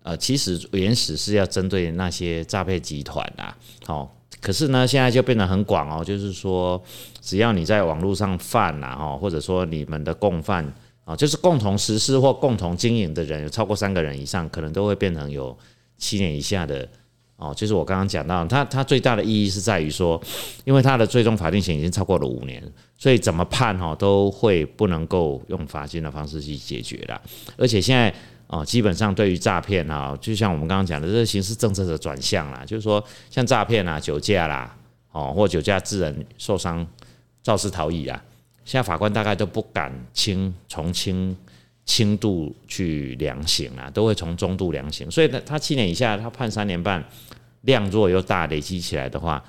[0.02, 4.10] 呃，其实原始是要针对那些诈骗集团啊，哦，
[4.42, 6.82] 可是呢，现在就变得很广哦，就是说，
[7.22, 10.70] 只要你在网络上犯呐，哦，或者说你们的共犯
[11.04, 15.56] 啊，就是共同实施或共同经营的人有超过三个人以上，可能都会变成有
[15.96, 16.86] 七年以下的。
[17.36, 20.20] 哦，就是我刚刚讲到，它它最大的意义是在于说，
[20.64, 22.62] 因为它的最终法定刑已经超过了五年，
[22.96, 27.20] 所以怎么判哈都会不能够用罚金的方式去解决啦。
[27.56, 28.14] 而且现在
[28.52, 34.76] 哦，基本上对于诈骗啊，就像我们刚刚讲的，这个刑事政策的转向啦，就是说像诈骗啊、酒驾啦，
[35.10, 36.86] 哦或酒驾致人受伤、
[37.42, 38.22] 肇事逃逸啊，
[38.64, 41.34] 现在法官大概都不敢轻从轻。
[41.84, 47.04] 轻度去量刑啊，都会从中度量刑，所以呢，他七年以下，他判三年半，
[47.62, 49.42] 量若又大，累积起来的话，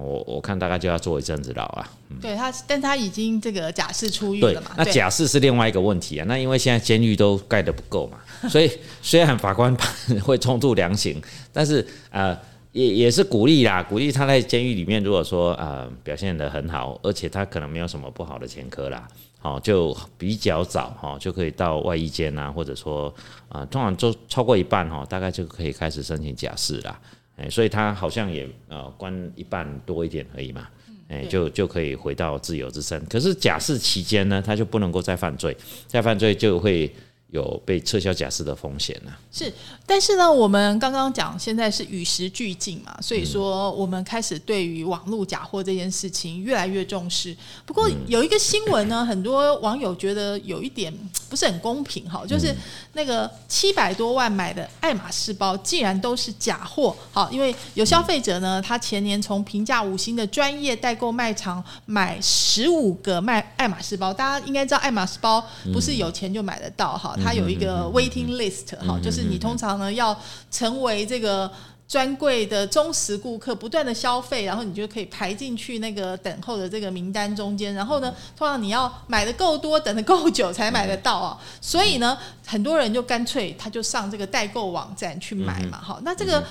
[0.00, 1.88] 我我看大概就要坐一阵子牢啊。
[2.20, 6.24] 对他，但他已经这个假释出狱了嘛，，那假释是另外一个问题啊。
[6.26, 8.70] 那因为现在监狱都盖得不够嘛，所以
[9.02, 9.76] 虽然法官
[10.24, 11.20] 会冲突量刑，
[11.52, 12.36] 但是呃
[12.72, 19.06] 也也是鼓励啦，鼓励他在监狱里面，如果说呃表现得很好，而且他可能没有什么不好的前科啦。
[19.42, 23.08] 好，就比较早哈，就可以到外衣间啊，或者说
[23.48, 27.00] 啊、呃，通常都超过一半哈，大概就可以开始申请假释啦。
[27.40, 30.68] 哎，所以他好像也呃关一半多一点而已嘛，
[31.08, 33.02] 哎，就就可以回到自由之身。
[33.06, 36.92] 可是假释期间呢，他就不能够再犯罪，再犯罪就会
[37.30, 39.12] 有被撤销假释的风险呢。
[39.32, 39.52] 是，
[39.86, 47.36] 但是呢，我们刚刚讲现在是与时俱进嘛，所以说我们开始对于网络假货这件事情越来越重视。
[47.64, 50.92] 不过有一个新闻呢， 很多网友觉得有一点
[51.30, 52.52] 不是很公平哈，就是
[52.94, 56.96] 那个七百多万买的爱马仕包，竟然都是假货。
[57.12, 65.40] 好，因为有消费者呢，他前年从评价五星的专业代购卖场买十五个卖爱马仕包，大家应该知道爱马仕包
[65.72, 67.16] 不是有钱就买得到哈。
[67.22, 70.18] 它有一个 waiting list 哈，就是你通常呢要
[70.50, 71.50] 成为这个
[71.86, 77.74] 专柜的忠实顾客，不断的消费，然后你就可以排进去那个等候的这个名单中间。
[77.74, 81.36] 然后呢，通常你要买的够多，等的够久才买得到啊。
[81.60, 85.80] 所以呢，很多人就干脆他就上这个代购网站去买嘛。
[85.82, 86.44] 好，那这个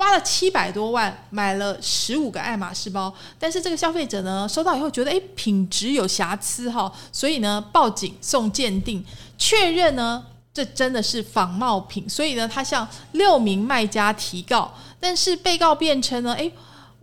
[0.00, 9.04] 花了七百多万买了十五个爱马仕包，但是这个消费者呢收到以后觉得哎品质有瑕疵哈，所以呢报警送鉴定。
[9.36, 16.50] 确认呢，这真的是仿冒品，所以呢，他向六名卖家提告，但是被告辩称呢，诶，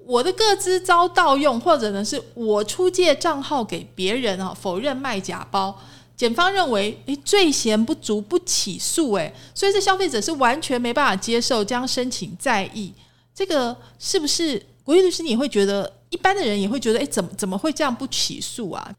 [0.04, 5.80] 我的个资遭盗用，或者呢是我出借账号给别人啊，否认卖假包。
[6.18, 12.92] 检方认为，诶，罪嫌不足不起诉，诶，所以这消费者是完全没办法接受，将申请再议。
[13.36, 15.22] 这个是不是国义律师？
[15.22, 18.96] 你会觉得一般的人也会觉得，诶，怎么怎么会这样不起诉啊？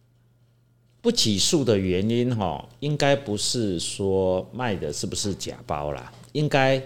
[1.00, 6.80] 不起诉的原因，哈，应该不是说卖的是不是假包啦，应该，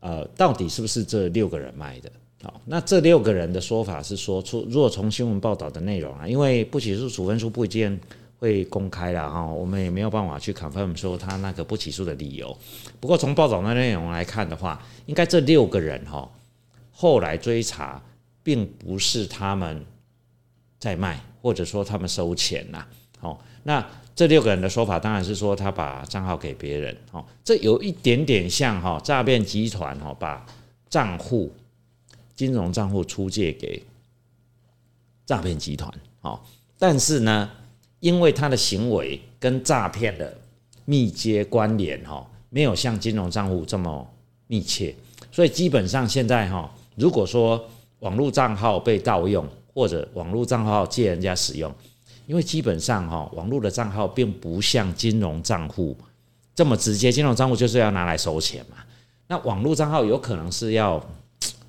[0.00, 2.12] 呃，到底是不是这六个人卖的？
[2.42, 7.98] 好，那这六个人的说法是说出，如果从新闻报道的内容啊，因为不起诉处分书不一定
[8.42, 12.58] 会公开了哈，我们也没有办法去 confirm 说他那个不起诉的理由。
[12.98, 16.28] 不过从报道的内容来看的话，应该这六个人哈，
[16.90, 18.02] 后来追查，
[18.42, 19.86] 并不是他们
[20.80, 22.84] 在卖，或者说他们收钱呐。
[23.20, 30.44] 哦，那这六个人的说法当然是说他把账号给别人，哦，这有一点点像哈诈骗集团哈把
[30.90, 31.54] 账户、
[32.34, 33.80] 金融账户出借给
[35.24, 35.88] 诈骗集团，
[36.22, 36.40] 哦，
[36.76, 37.48] 但是呢，
[38.02, 40.36] 因为他的行为跟诈骗的
[40.84, 44.04] 密接关联哈，没有像金融账户这么
[44.48, 44.92] 密切，
[45.30, 47.64] 所以基本上现在哈，如果说
[48.00, 51.72] 网络账号被盗用或者网络账号借人家使用。
[52.26, 55.96] 因为基本上哈，网络的账号并不像金融账户
[56.54, 58.76] 这么直接，金融账户就是要拿来收钱嘛。
[59.26, 61.04] 那网络账号有可能是要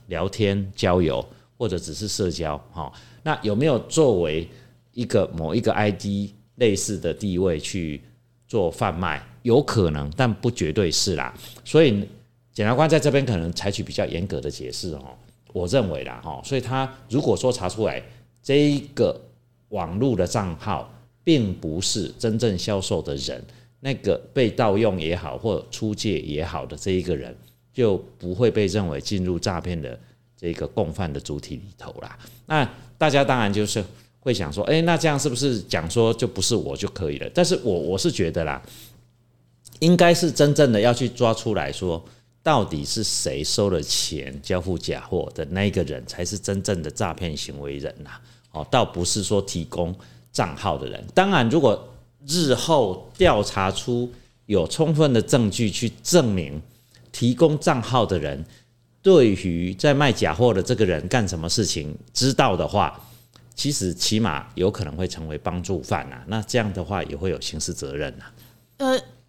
[0.08, 1.26] 聊天、交友
[1.58, 2.92] 或者只是社交哈。
[3.24, 4.48] 那有没有作为
[4.94, 8.02] 一个某一个 ID 类似的地位去
[8.48, 9.22] 做贩卖？
[9.42, 11.34] 有可能，但不绝对是啦。
[11.66, 12.08] 所以
[12.54, 15.04] 检察官在这边可能采取比较严格的解释哦。
[15.52, 18.02] 我认为啦哈，所以他如果说查出来
[18.42, 19.20] 这一个。
[19.70, 23.44] 网络的账号并不是真正销售的人，
[23.80, 27.36] 那个被盗用也好，或出借也好的这一个人，
[27.74, 30.00] 就不会被认为进入诈骗的
[30.38, 32.20] 这个共犯的主体里头啦。
[32.46, 33.84] 那大家当然就是
[34.24, 37.30] 会想说，哎，那这样是不是讲说就不是我就可以了？
[37.34, 38.62] 但是我我是觉得啦，
[39.80, 42.02] 应该是真正的要去抓出来说，
[42.42, 48.12] 到底是谁收了钱交付假货的那个人，才是真正的诈骗行为人呐。
[48.54, 49.94] 哦，倒不是说提供
[50.32, 51.06] 账号的人。
[51.14, 51.94] 当然，如果
[52.26, 54.10] 日后调查出
[54.46, 56.62] 有充分的证据去证明
[57.12, 58.46] 提供账号的人
[59.02, 62.98] 对于在卖假货的这个人干什么事情知道的话，
[63.56, 66.24] 其实起码有可能会成为帮助犯啊。
[66.28, 68.32] 那这样的话也会有刑事责任啊。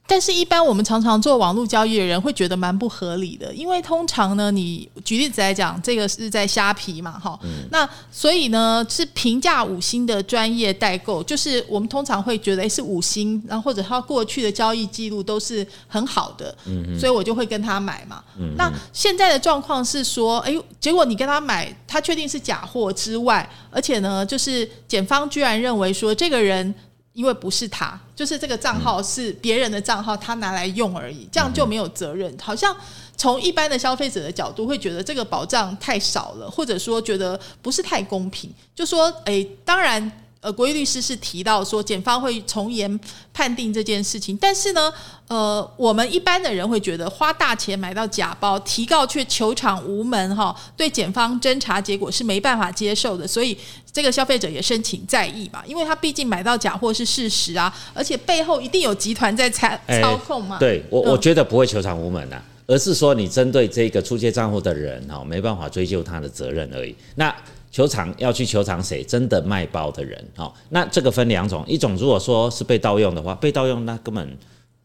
[0.06, 7.38] 但是，一般我们常常做网络交易的人会觉得蛮不合理的，因为通常呢，你举例子来讲，这个是在虾皮嘛，哈，
[7.70, 18.22] 那所以呢是评价五星的专业代购，就是我们通常会觉得是五星，然后或者他过去的交易记录都是很好的，嗯所以我就会跟他买嘛。
[18.58, 26.74] 那现在的状况是说，哎，结果你跟他买，他确定是假货之外，而且呢，就是检方居然认为说这个人。
[27.14, 32.36] 因为不是他，就是这个账号是别人的账号，他拿来用而已，这样就没有责任。
[32.38, 32.76] 好像
[33.16, 38.52] 从一般的消费者的角度，会觉得这个保障太少了，或者说觉得不是太公平。
[38.74, 40.20] 就说，诶，当然。
[40.44, 43.00] 呃，国义律师是提到说，检方会从严
[43.32, 44.92] 判定这件事情，但是呢，
[45.26, 53.56] 呃，我们一般的人会觉得花大钱买到假包，提告却求偿无门，哈，对检方侦查结果是没办法接受的，所以
[53.90, 59.66] 这个消费者也申请在意嘛，因为他毕竟买到假货是事实啊，而且背后一定有集团在操
[60.02, 60.58] 操控嘛。
[60.58, 66.94] 对我，我觉得不会求偿无门啊，而是说你针对这个出借账户的人，哈，没办法追究他的责任而已。
[67.14, 67.34] 那
[67.74, 70.54] 球场要去球场谁真的卖包的人哦？
[70.68, 74.38] 那这个分两种，一种如果说是被盗用的话，被盗用那根本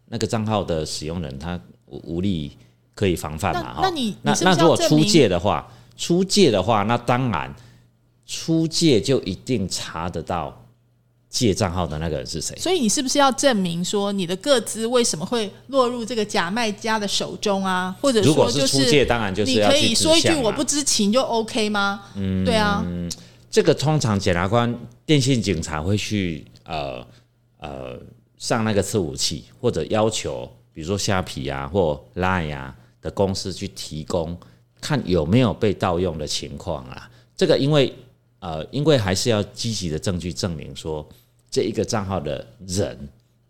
[0.07, 2.57] 那个账号的使用人他无无力
[2.95, 3.75] 可以防范嘛？
[3.75, 7.53] 哈，那那你那那如果出借的话，出借的话，那当然
[8.25, 10.59] 出借就一定查得到
[11.29, 12.57] 借账号的那个人是谁。
[12.57, 17.95] 所以你是不是要证明说你的个资为什么会落入这个假卖家的手中啊？
[18.01, 22.01] 或者如果说就是出借，当然就是你可以说一句我不知情就 OK 吗？
[22.15, 22.83] 嗯，对啊，
[23.51, 27.05] 这个通常检察官、电信警察会去呃
[27.59, 27.99] 呃
[28.37, 34.37] 上那个伺服器，或者要求，比如说虾皮啊或 Line 啊的公司去提供，
[34.81, 37.09] 看有没有被盗用的情况啊。
[37.35, 37.93] 这个因为
[38.39, 41.07] 呃，因为还是要积极的证据证明说
[41.49, 42.97] 这一个账号的人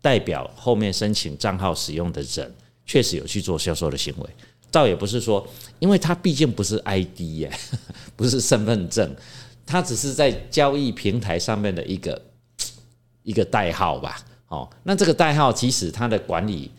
[0.00, 2.54] 代表后面申请账号使用的人
[2.86, 4.30] 确实有去做销售的行为，
[4.70, 5.46] 倒也不是说，
[5.78, 7.46] 因为他毕竟不是 ID，
[8.16, 9.14] 不是身份证，
[9.66, 12.20] 它只是在交易平台上面的一个
[13.22, 14.24] 一个代号吧。
[14.48, 16.70] 哦，那这个代号其实它的管理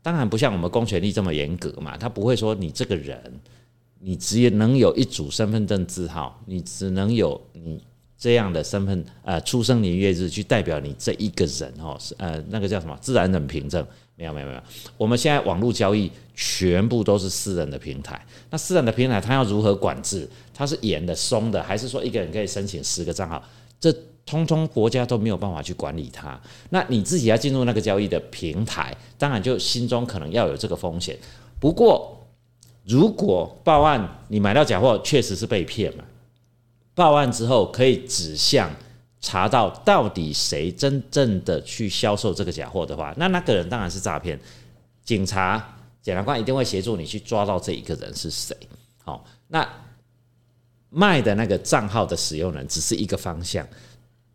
[0.00, 3.20] 当然不像我们公权力这么严格嘛，他不会说你这个人
[3.98, 7.82] 你只能有一组身份证字号，你只能有你
[8.18, 13.86] 这样的身份呃出生年月日去代表你这一个人哦，是呃那个叫什么自然人凭证。
[14.18, 14.62] 没有没有没有，
[14.96, 18.18] 我们现在网络交易全部都是私人的平台。
[18.48, 20.26] 那私人的平台，它要如何管制？
[20.54, 23.44] 它是严的、松的，还是说一个人可以申请十个账号？
[23.78, 26.40] 这通通国家都没有办法去管理它。
[26.70, 31.14] 那你自己要进入那个交易的平台，当然就心中可能要有这个风险。
[31.60, 32.26] 不过，
[32.86, 36.02] 如果报案你买到假货，确实是被骗嘛？
[36.96, 38.68] 报案之后可以指向。
[39.18, 44.38] 查到到底谁真正的去销售这个假货的话，那那个人当然是诈骗。
[45.04, 48.56] 警察、检察官一定会协助你去抓到这一个人是谁。
[49.02, 49.68] 好，那
[50.90, 53.66] 卖的那个账号的使用人只是一个方向，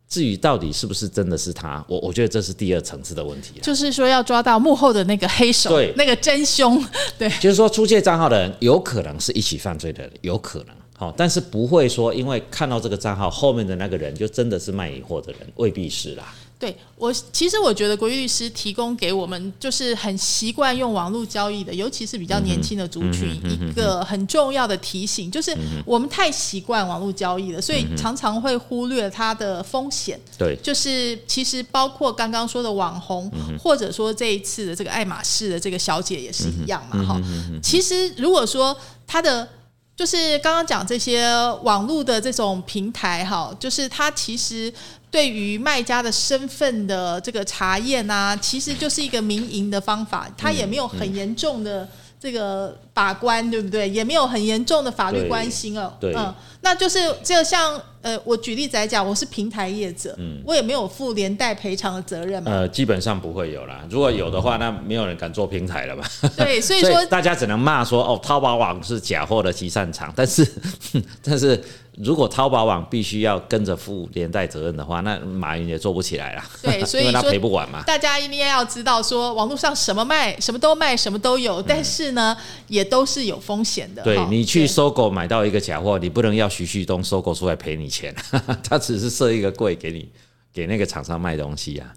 [0.06, 3.60] 至于到底是不是真的是他，我我觉得这是第二层次的问题。
[3.62, 6.84] 就是说要抓到幕后的那个黑手，对那个真凶，
[7.16, 10.81] 对，就是说出借账号的人有可能是一起犯罪的人，有可能。
[10.96, 16.34] 好，但是不会说，因为看到这个账号后面的那个人就真的是卖你货的人，未必是啦。
[16.60, 25.52] 对我，其实我觉得国玉律师提供给我们，就是很习惯用网络交易的，尤其是比较年轻的族群，一个很重要的提醒，就是
[25.84, 30.20] 我们太习惯网络交易了，所以常常会忽略它的风险。
[30.38, 33.28] 对，就是其实包括刚刚说的网红，
[33.58, 37.20] 或者说这一次的这个爱马仕的这个小姐也是一样嘛，哈。
[37.60, 39.48] 其实如果说她的
[39.94, 41.28] 就是刚刚讲这些
[41.62, 44.72] 网络的这种平台，哈，就是它其实
[45.10, 51.86] 对于卖家的身份的这个查验啊，其实就是一个民营的方法，它也没有很严重的
[52.18, 53.88] 这个把关，对不对？
[53.88, 55.92] 也没有很严重的法律关心哦。
[56.00, 62.50] 对，嗯，那就是就像呃，我举例子来讲，我是平台业者，嗯我也没有负连带赔偿的责任嘛。
[62.50, 63.82] 呃，基本上不会有啦。
[63.88, 66.04] 如果有的话，那没有人敢做平台了吧？
[66.36, 70.12] 对， 所以说大家只能骂说哦，淘宝网是假货的集散场。
[70.14, 70.46] 但是，
[71.22, 71.62] 但是
[71.96, 76.44] 如果淘宝网必须要跟着负连带责任的话，那马云也做不起来啦。
[76.60, 77.84] 对， 所以他说赔不完嘛。
[77.86, 84.02] 大家一定要知道，说网络上什么卖，什么都卖，什么都有，但是呢，也都是有风险的。
[84.02, 88.14] 哈对你去对搜狗买到一个假货，你不能要徐旭东搜狗出来赔你钱，
[88.64, 90.08] 他只是设一个柜给你，
[90.52, 91.92] 给那个厂商卖东西啊。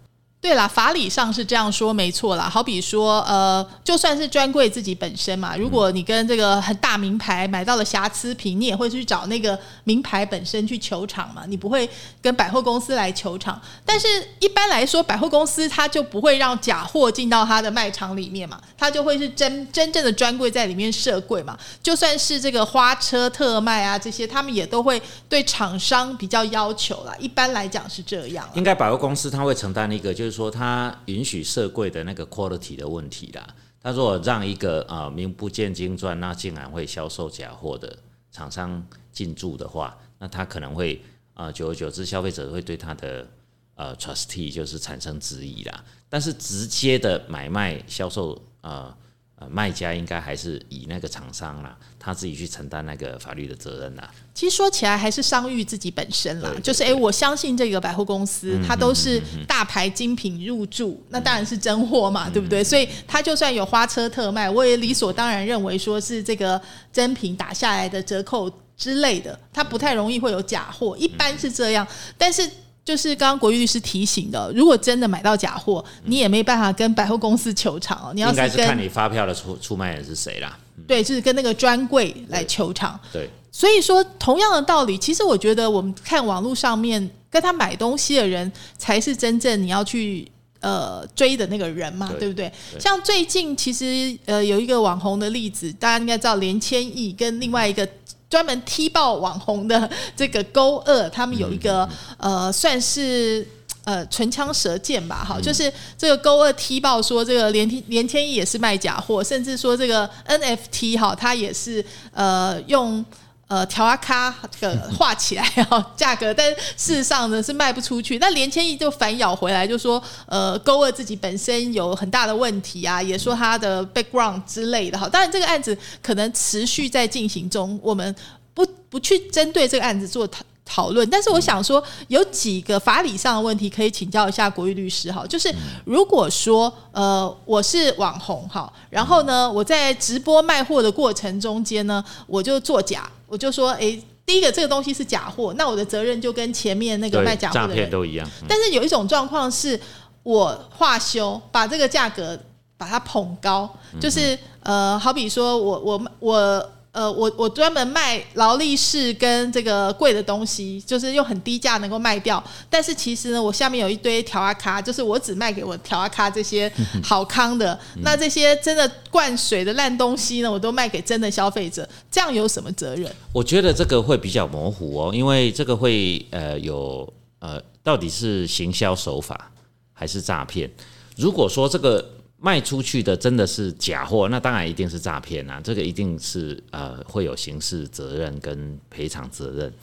[0.45, 2.47] 对啦，法理上是这样说，没错啦。
[2.47, 11.89] 好比说，呃，就算是专柜自己本身嘛，如果你跟这个很大名牌买到了瑕疵品，你也会去找那个名牌本身去求偿嘛，你不会
[12.21, 13.59] 跟百货公司来求偿。
[13.83, 14.07] 但是
[14.39, 21.57] 一般来说，百货公司它就不会让假货进到它的卖场里面嘛，它就会是真真正的专柜在里面设柜嘛。
[21.81, 27.15] 就算是这个花车特卖啊这些，他们也都会对厂商比较要求啦。
[27.17, 28.47] 一般来讲是这样。
[28.53, 33.55] 应该百货公司它会承担一个，就是说它允许设柜的那个 quality 的问题啦。
[33.81, 37.97] 他如果让一个呃名不见经传，那竟然会销售假货的
[38.31, 41.01] 厂商进驻的话，那他可能会
[41.33, 43.27] 呃久而久之，消费者会对他的
[43.75, 45.83] 呃 trustee 就是产生质疑啦。
[46.09, 48.93] 但是直接的买卖销售呃。
[49.37, 54.07] 呃，卖家应该还是以那个厂商啦，他自己去承担那个法律的责任啦。
[54.35, 62.63] 其实说起来还是商誉自己本身啦就是诶，我相信这个百货公司，它都是大牌精品入驻，那当然是真货嘛，对不对？
[62.63, 66.61] 所以它就算有花车特卖，我也理所当然认为说是这个
[66.93, 71.87] 真品打下来的折扣之类的，它不太容易会有假货，一般是这样。
[72.17, 72.47] 但是
[72.85, 80.55] 就是刚刚国玉律师提醒的，如果真的买到假货，你也没办法跟百货公司求偿哦，你要应该是看跟你发票的出出卖人是谁啦。
[80.87, 82.97] 对，就是跟那个专柜来求偿。
[83.11, 90.29] 对，所以说，同样的道理，其实我觉得我们看网络上面跟他买东西的人，才是真正你要去
[90.59, 92.51] 呃追的那个人嘛，对对不对？
[92.71, 97.87] 对像最近其实呃有一个网红的例子，大家应该知道连千亿跟另外一个。
[98.29, 103.47] 专门踢爆网红的这个勾二，他们有一个、呃，算是
[103.83, 113.03] 呃唇枪舌剑吧，哈，就是这个勾二踢爆说这个连连千亿也是卖假货，甚至说这个 NFT 哈，他也是呃用。
[113.47, 118.17] 呃，调啊咖这个画起来哈，价格，但事实上呢是卖不出去。
[118.17, 125.07] 那连千亿就反咬回来，就说呃，勾二自己本身有很大的问题啊，也说他的 background 之类的哈。
[125.07, 128.15] 当然，这个案子可能持续在进行中，我们
[128.55, 131.07] 不不去针对这个案子做讨讨论。
[131.09, 135.25] 但是我想说，有几个法理上的问题可以请教一下国玉律师哈。
[135.27, 135.53] 就是
[135.85, 144.03] 如果说呃我是网红哈，然后呢我在直播卖货的过程中间呢，我就作假，我就说诶。
[144.27, 148.27] 第一个，这个东西是假货，那我的责任就跟前面那个卖假货的人都一样。
[148.41, 149.79] 嗯但是有一种状况是，
[150.23, 152.35] 我化修把这个价格
[152.75, 153.69] 把它捧高，
[154.01, 162.41] 就是呃，好比说我我我呃我我专门卖劳力士跟这个贵的东西，就是用很低价能够卖掉。
[162.69, 166.71] 但是其实呢，我下面有一堆调阿咖，就是我只卖给我调阿咖这些
[167.03, 173.11] 好康的，那这些真的灌水的烂东西呢，我都卖给真的消费者，这样有什么责任？
[173.33, 179.51] 我觉得这个会比较模糊哦，因为这个会呃有呃到底是行销手法
[179.91, 180.71] 还是诈骗？
[181.17, 189.73] 如果说这个卖出去的真的是假货，那当然一定是诈骗啊，这个一定是呃会有刑事责任跟赔偿责任。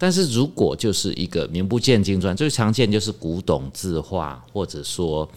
[0.00, 5.28] 但是如果就是一个名不见经传，最常见就是古董字画，或者说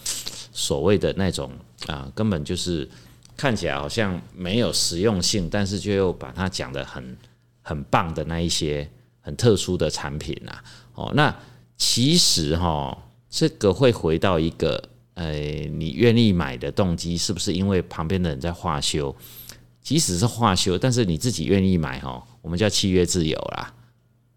[0.54, 1.52] 所谓的那种
[1.88, 2.88] 啊、根本就是
[3.36, 7.18] 看起来好像没有实用性，但是却又把它讲的很
[7.64, 8.88] 很棒的那一些
[9.20, 10.64] 很特殊的产品啊，
[10.94, 11.36] 哦，那
[11.76, 12.96] 其实哈、
[13.32, 14.90] 这个会回到一个，
[15.22, 15.34] 呃，
[15.68, 19.16] 你愿意买的动机是不是因为旁边的人在化修？
[19.80, 23.72] 即使是化修，但是你自己愿意买哈，我们叫契约自由啦，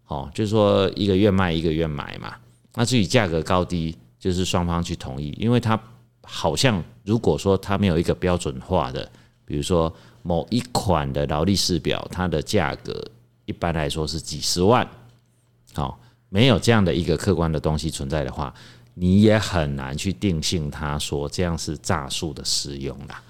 [0.05, 2.35] 哦，就是说一个愿卖一个愿买嘛。
[2.75, 5.79] 那至于价格高低，就是双方去同意，因为它
[6.21, 9.11] 好像如果说它没有一个标准化的，
[9.43, 13.03] 比如说某一款的劳力士表，它的价格
[13.45, 14.87] 一般来说是几十万，
[15.73, 18.53] 好、没有这样的一个客观的东西存在的话，
[18.95, 23.21] 你也很难去定性它说这样是诈术的使用啦。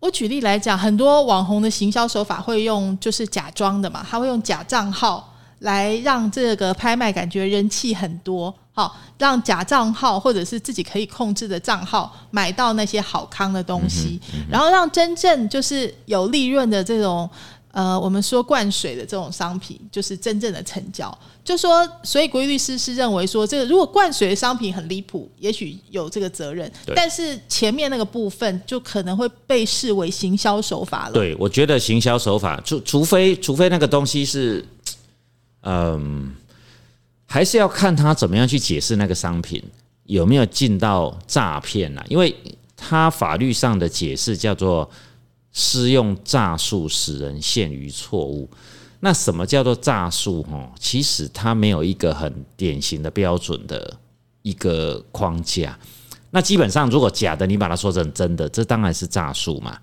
[0.00, 14.20] 我举例来讲，很多网红的行销手法会用就是假装的嘛，他会用假账号来让这个拍卖感觉人气很多，好让假账号或者是自己可以控制的账号买到那些好康的东西，
[14.50, 17.28] 然后让真正就是有利润的这种。
[17.74, 21.12] 呃，我们说灌水的这种商品，就是真正的成交。
[21.42, 31.14] 就说，所以国义律师是认为说，这个如果灌水的商品很离谱，也许有这个责任，对但是前面那个部分就可能会被视为行销手法了。
[31.14, 34.64] 对，我觉得行销手法，除除非除非那个东西是，
[35.62, 36.32] 嗯，
[37.26, 39.60] 还是要看他怎么样去解释那个商品
[40.04, 42.32] 有没有进到诈骗啊，因为
[42.76, 44.88] 他法律上的解释叫做
[45.54, 48.50] 施用诈术使人陷于错误。
[49.00, 50.42] 那什么叫做诈术？
[50.42, 53.96] 哈，其实它没有一个很典型的标准的
[54.42, 55.78] 一个框架。
[56.30, 59.78] 那基本上，如果假的你把它说成真的，这当然是诈术嘛。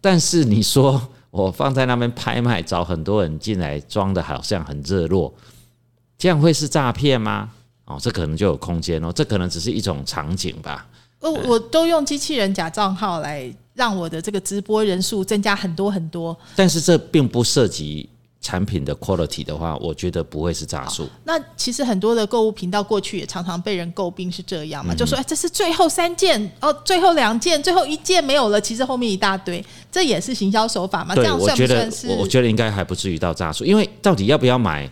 [0.00, 1.00] 但是你说
[1.30, 5.32] 我放在那边拍卖，找很多人进来装的好像很热络，
[6.18, 7.52] 这样会是诈骗吗？
[7.84, 10.88] 哦，这可能就有空间哦，这可能只是一种场景吧。
[11.24, 16.36] 呃，我都用机器人假账号来让我的这个直播人数增加很多很多。
[16.54, 18.06] 但是这并不涉及
[18.42, 21.08] 产品的 quality 的话，我觉得不会是诈术。
[21.24, 31.14] 那其实很多的购物频道过去也常常被人诟病是这样嘛，就说哎，这是最后三件哦，最后两件，最后一件没有了，其实后面一大堆，这也是行销手法嘛？
[31.14, 32.08] 这，样算我觉得不算是？
[32.08, 34.90] 我我觉得应该还不至于到诈术，因为到底要不要买，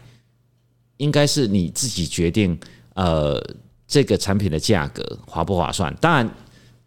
[0.96, 2.58] 应该是你自己决定。
[2.94, 3.42] 呃，
[3.92, 5.94] 这个产品的价格划不划算？
[6.00, 6.26] 当然，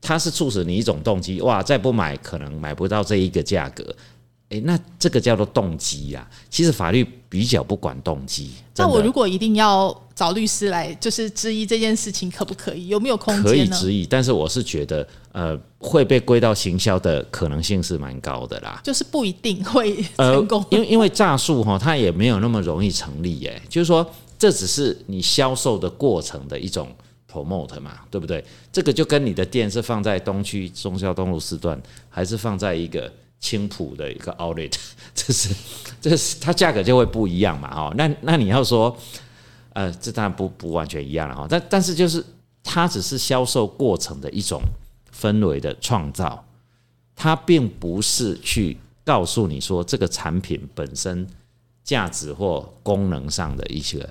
[0.02, 3.96] 它是促使你一种动机，哇，再不买可能买不到这一个价格。
[4.50, 8.52] 诶，那这个叫做动机呀、其实法律比较不管动机。
[8.78, 13.68] 那我如果一定要找律师来，就是质疑这件事情可不可以，有没有空可以？
[13.68, 18.82] 质疑，但是我是觉得，呃，会被归到行销的可能性是蛮高的啦。
[18.84, 23.62] 就是不一定会呃成功。，因为因为诈术哈，它也没有那么容易成立耶。
[23.70, 24.08] 就是说，
[24.38, 26.90] 这只是你销售的过程的一种
[27.32, 28.44] promote 嘛，对不对？
[28.72, 34.74] 这个就跟你的店是放在东区中孝东路四段，还是放在一个青浦的一个 outlet，
[35.14, 35.56] 这是
[36.02, 37.94] 这是它价格就会不一样嘛，哈。
[37.96, 38.96] 那那你要说，
[39.74, 42.24] 呃，这当然不不完全一样了哈，但但是就是
[42.64, 44.62] 它只是销售过程的一种
[45.14, 46.44] 氛围的创造，
[47.16, 51.28] 它并不是去告诉你说这个产品本身
[51.84, 54.08] 价值或功能上的一些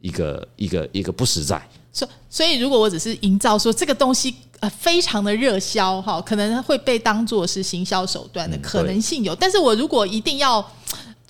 [0.00, 1.60] 一个一个一个不实在。
[1.92, 9.34] 所所以，如果我只是营造说这个东西呃非常的热销哈，可能会被当做是行销手段的可能性有。
[9.34, 10.64] 但是我如果一定要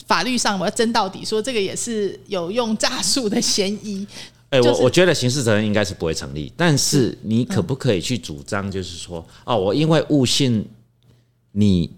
[0.07, 4.07] 法律上我要争到底，说这个也是有用诈术的嫌疑。
[4.51, 10.67] 哎，我我觉得刑事责任应该是不会成立，但是你可不可以去主张，就是说，哦，我因为误信
[11.53, 11.91] 你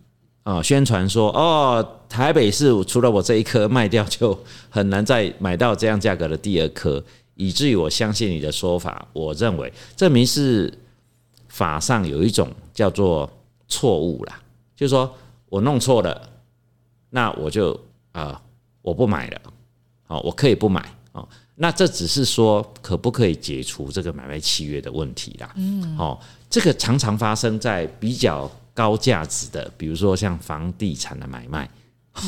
[0.50, 4.36] 啊，宣传说，哦，台北市除了我这一颗卖掉，就
[4.68, 7.02] 很难再买到这样价格的第二颗。
[7.36, 10.72] 以至于我相信你的说法，我认为证明是
[11.48, 13.30] 法上有一种叫做
[13.68, 14.40] 错误啦，
[14.74, 15.14] 就是说
[15.48, 16.20] 我弄错了，
[17.10, 17.78] 那我就
[18.10, 18.42] 啊
[18.82, 19.40] 我不买了，
[20.06, 21.26] 好，我可以不买哦。
[21.54, 25.50] 那这只是说可不可以解除这个买卖契约的问题啦？
[25.56, 26.18] 嗯，哦，
[26.50, 31.68] 这个常常发生在比较高价值的，比如说像房地产的买卖，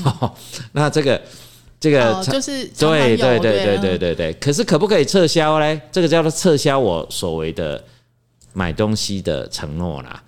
[0.72, 1.20] 那这个。
[1.82, 5.80] 这个就是对对对对对对对，可是可不可以撤销嘞？
[5.90, 7.82] 这个叫做撤销我所谓的
[8.53, 10.22] 买东西的承诺啦。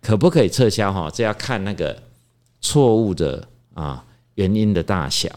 [0.00, 1.10] 可不可以撤销哈？
[1.12, 2.02] 这要看那个
[2.62, 4.02] 错误的啊
[4.36, 5.28] 原因的大小，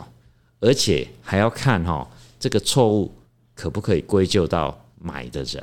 [0.62, 3.14] 而且还要看哈这个错误
[3.54, 5.62] 可不可以归咎到买的人，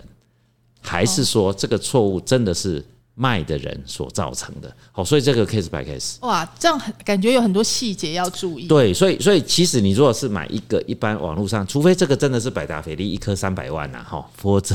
[0.82, 2.84] 还是说这个错误真的是？
[3.14, 8.66] 卖的人所造成的，好，所以这个 case by case，哇，这样很感觉有很多细节要注意。
[8.66, 14.74] 对，所以所以其实你如果是买一个一般网络上，除非这个真的是百达翡丽一颗三百万呐，哈，否则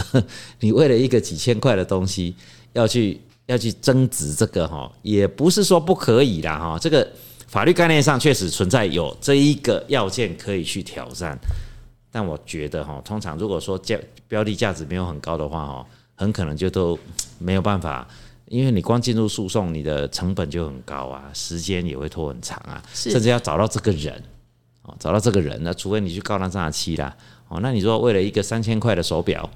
[0.59, 2.35] 你为了一个几千块的东西
[2.73, 7.07] 要去要去增值这个哈，也不是说不可以啦，哈，这个
[7.47, 11.35] 法律概念上确实存在有这一个要件可以去挑战，
[12.11, 16.99] 但我觉得哈，通常如果说价标的价值没有很高的话，哈，很可能就都
[17.39, 18.07] 没有办法。
[18.47, 24.23] 因为你光进入诉讼，你的成本就很高啊，时间也会拖很长啊，甚至要找到这个人，
[24.83, 27.15] 哦，找到这个人，那除非你去告他诈欺啦，
[27.47, 29.49] 哦，那你说为了一个三千块的手表。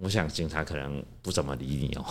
[0.00, 2.04] 我想警察可能不怎么理你哦。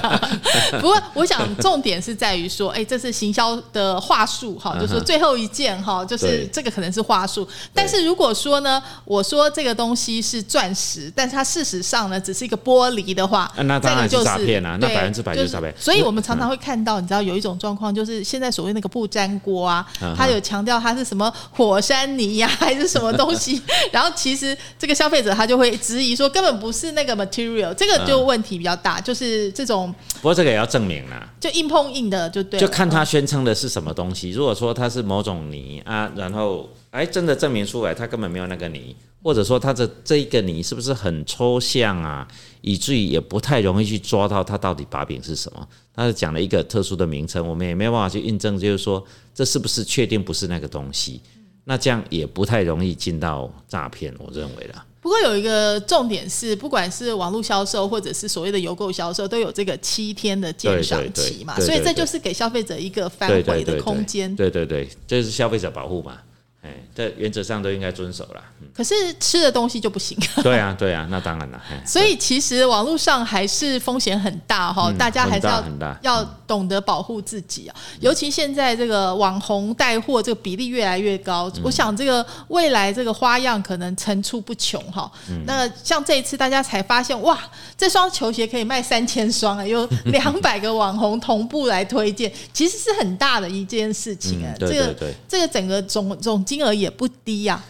[0.78, 7.48] 不过，我想重点是在于说，哎，这是行销的话术哈，就说最后一件哈，就是这个可能是话术。
[7.72, 15.74] 但是如果说呢，我说这个东西是钻石，但是它事实上呢只是一个玻璃的话，那当然就是诈骗啊，那百分之百就是诈骗。
[15.78, 27.13] 所以我们常常会看到，你知道有一种状况，就是现在所谓那个不粘锅啊，它有强调它是什么火山泥呀，还是什么东西， 然后其实这个消费者他就会质疑说，根本不是那个。
[27.14, 29.94] Material 这个就问题比较大，就是这种。
[30.14, 32.58] 不过这个也要证明啦，就硬碰硬的就对。
[32.58, 34.30] 就看他宣称的是什么东西。
[34.30, 42.26] 如果说它是某种泥啊，然后哎真的证明出来它根本没有那个泥，或者说它的这一个泥是不是很抽象啊，
[42.60, 45.68] 以至于也不太容易去抓到它到底把柄是什么。
[45.94, 51.20] 他是讲了一个特殊的名称，我们也没有办法去印证，就是说这是不是确定不是那个东西？
[51.66, 54.84] 那这样也不太容易进到诈骗，我认为啦。
[55.04, 64.34] 不过有一个重点是，不管是网络销售或者是所谓的邮购销售，都有这个七天的鉴赏期嘛，所以这就是给消费者一个反悔的空间。
[64.34, 66.16] 对对对，这是消费者保护嘛。
[66.64, 68.42] 哎，这原则上都应该遵守了。
[68.74, 70.16] 可是吃的东西就不行。
[70.42, 71.62] 对啊，对啊，那当然了。
[71.84, 75.62] 所以其实网络上还是风险很大哈，大家还是要
[76.00, 77.76] 要懂得保护自己啊。
[78.00, 85.10] 尤其现在这个网红带货这个比例越来越高，我想这个未来这个花样可能层出不穷哈。
[85.44, 87.38] 那像这一次大家才发现，哇，
[87.76, 94.50] 这双球鞋可以卖三千双啊，有 两百个网红同步来推荐，其实是很大的一件事情啊。
[94.58, 96.42] 这个这个整个总总。
[96.54, 97.60] 金额也不低呀，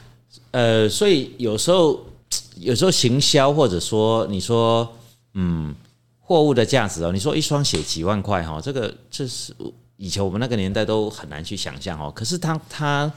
[0.50, 2.04] 呃，所以有时候
[2.60, 4.86] 有时候行销或者说你说
[5.32, 5.74] 嗯
[6.20, 9.54] 货物的价值哦，你说一双鞋几万块哈，这个这是
[9.96, 12.12] 以前我们那个年代都很难去想象哦。
[12.14, 13.10] 可是它它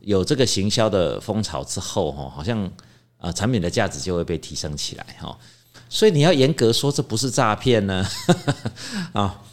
[0.00, 2.68] 有这个行销的风潮之后哈，好像
[3.18, 5.38] 啊产品的价值就会被提升起来哈。
[5.88, 8.04] 所以你要严格说这不是诈骗呢
[9.12, 9.42] 啊。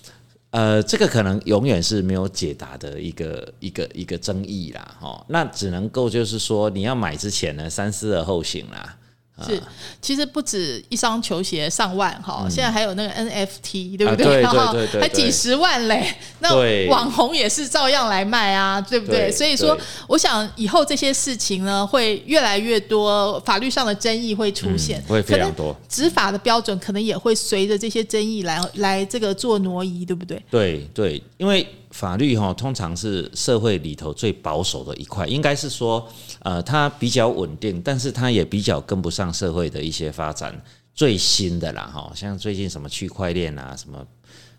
[0.56, 8.98] 呃，这个可能永远是没有解答的一个一个一个争议啦，哈，那只能够就是说你要买之前呢，三思而后行啦。
[9.44, 9.62] 是，
[10.02, 14.26] 其实不止一双球鞋上万哈，现在还有那个 NFT，对不对？
[14.26, 16.16] 对对对，还几十万嘞。
[16.40, 19.30] 那网红也是照样来卖啊，对不对？
[19.30, 19.78] 所以说，
[20.08, 25.76] 我想以后这些事情呢，会越来越多，法律上的争议会出现，会非常多。
[25.90, 30.42] 执法的标准可能也会随着这些争议来来这个做挪移，对不对？
[30.50, 31.68] 对对，因为。
[31.96, 36.06] 法律哈通常是社会里头最保守的一块，应该是说，
[36.40, 40.62] 呃，它比较稳定，但是它也比较跟不上社会的一些发展。
[40.94, 44.06] 最新的啦，哈，像最近什么区块链啊，什么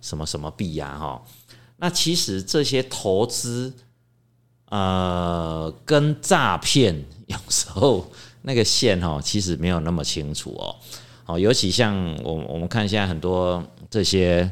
[0.00, 1.22] 什么什么币呀，哈，
[1.76, 3.70] 那其实这些投资，
[4.70, 8.10] 呃，跟诈骗有时候
[8.40, 10.74] 那个线哈，其实没有那么清楚哦，
[11.26, 14.50] 哦，尤其像我我们看现在很多这些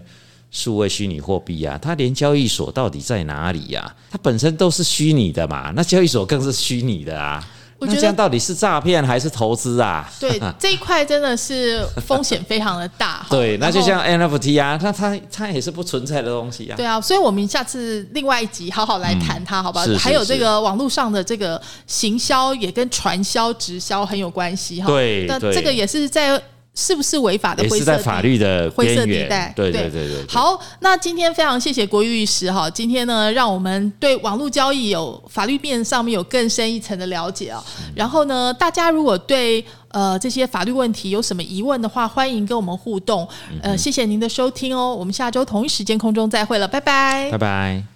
[0.54, 3.92] 数位虚拟货币啊，它连交易所到底在哪里呀？
[4.08, 7.44] 它本身都是虚拟的嘛，那交易所更是虚拟的啊。
[7.80, 10.08] 那这样到底是诈骗还是投资啊？
[10.20, 13.26] 对 这一块真的是风险非常的大。
[13.28, 16.76] 对，那就像 NFT 啊，它它它也是不存在的东西啊。
[16.76, 19.84] 对啊，所以我们下次另外一集好好来谈它，好吧？
[19.98, 24.86] 还有这个网络上的这个行销也跟传销、直销很有关系哈。
[24.86, 26.40] 对，那这个也是在。
[26.74, 27.62] 是不是违法的？
[27.62, 29.52] 也是在法律的灰色地带。
[29.54, 30.24] 对对对对。
[30.28, 37.62] 好，那今天非常谢谢国玉律师哈，今天呢，让我们对网络交易有法律面上面有更深一层的了解啊。
[37.94, 43.26] 然后呢，大家如果对呃这些法律问题有什么疑问的话，欢迎跟我们互动。
[43.62, 47.93] 呃，谢谢您的收听哦，我们下周同一时间空中再会了，拜拜，拜拜。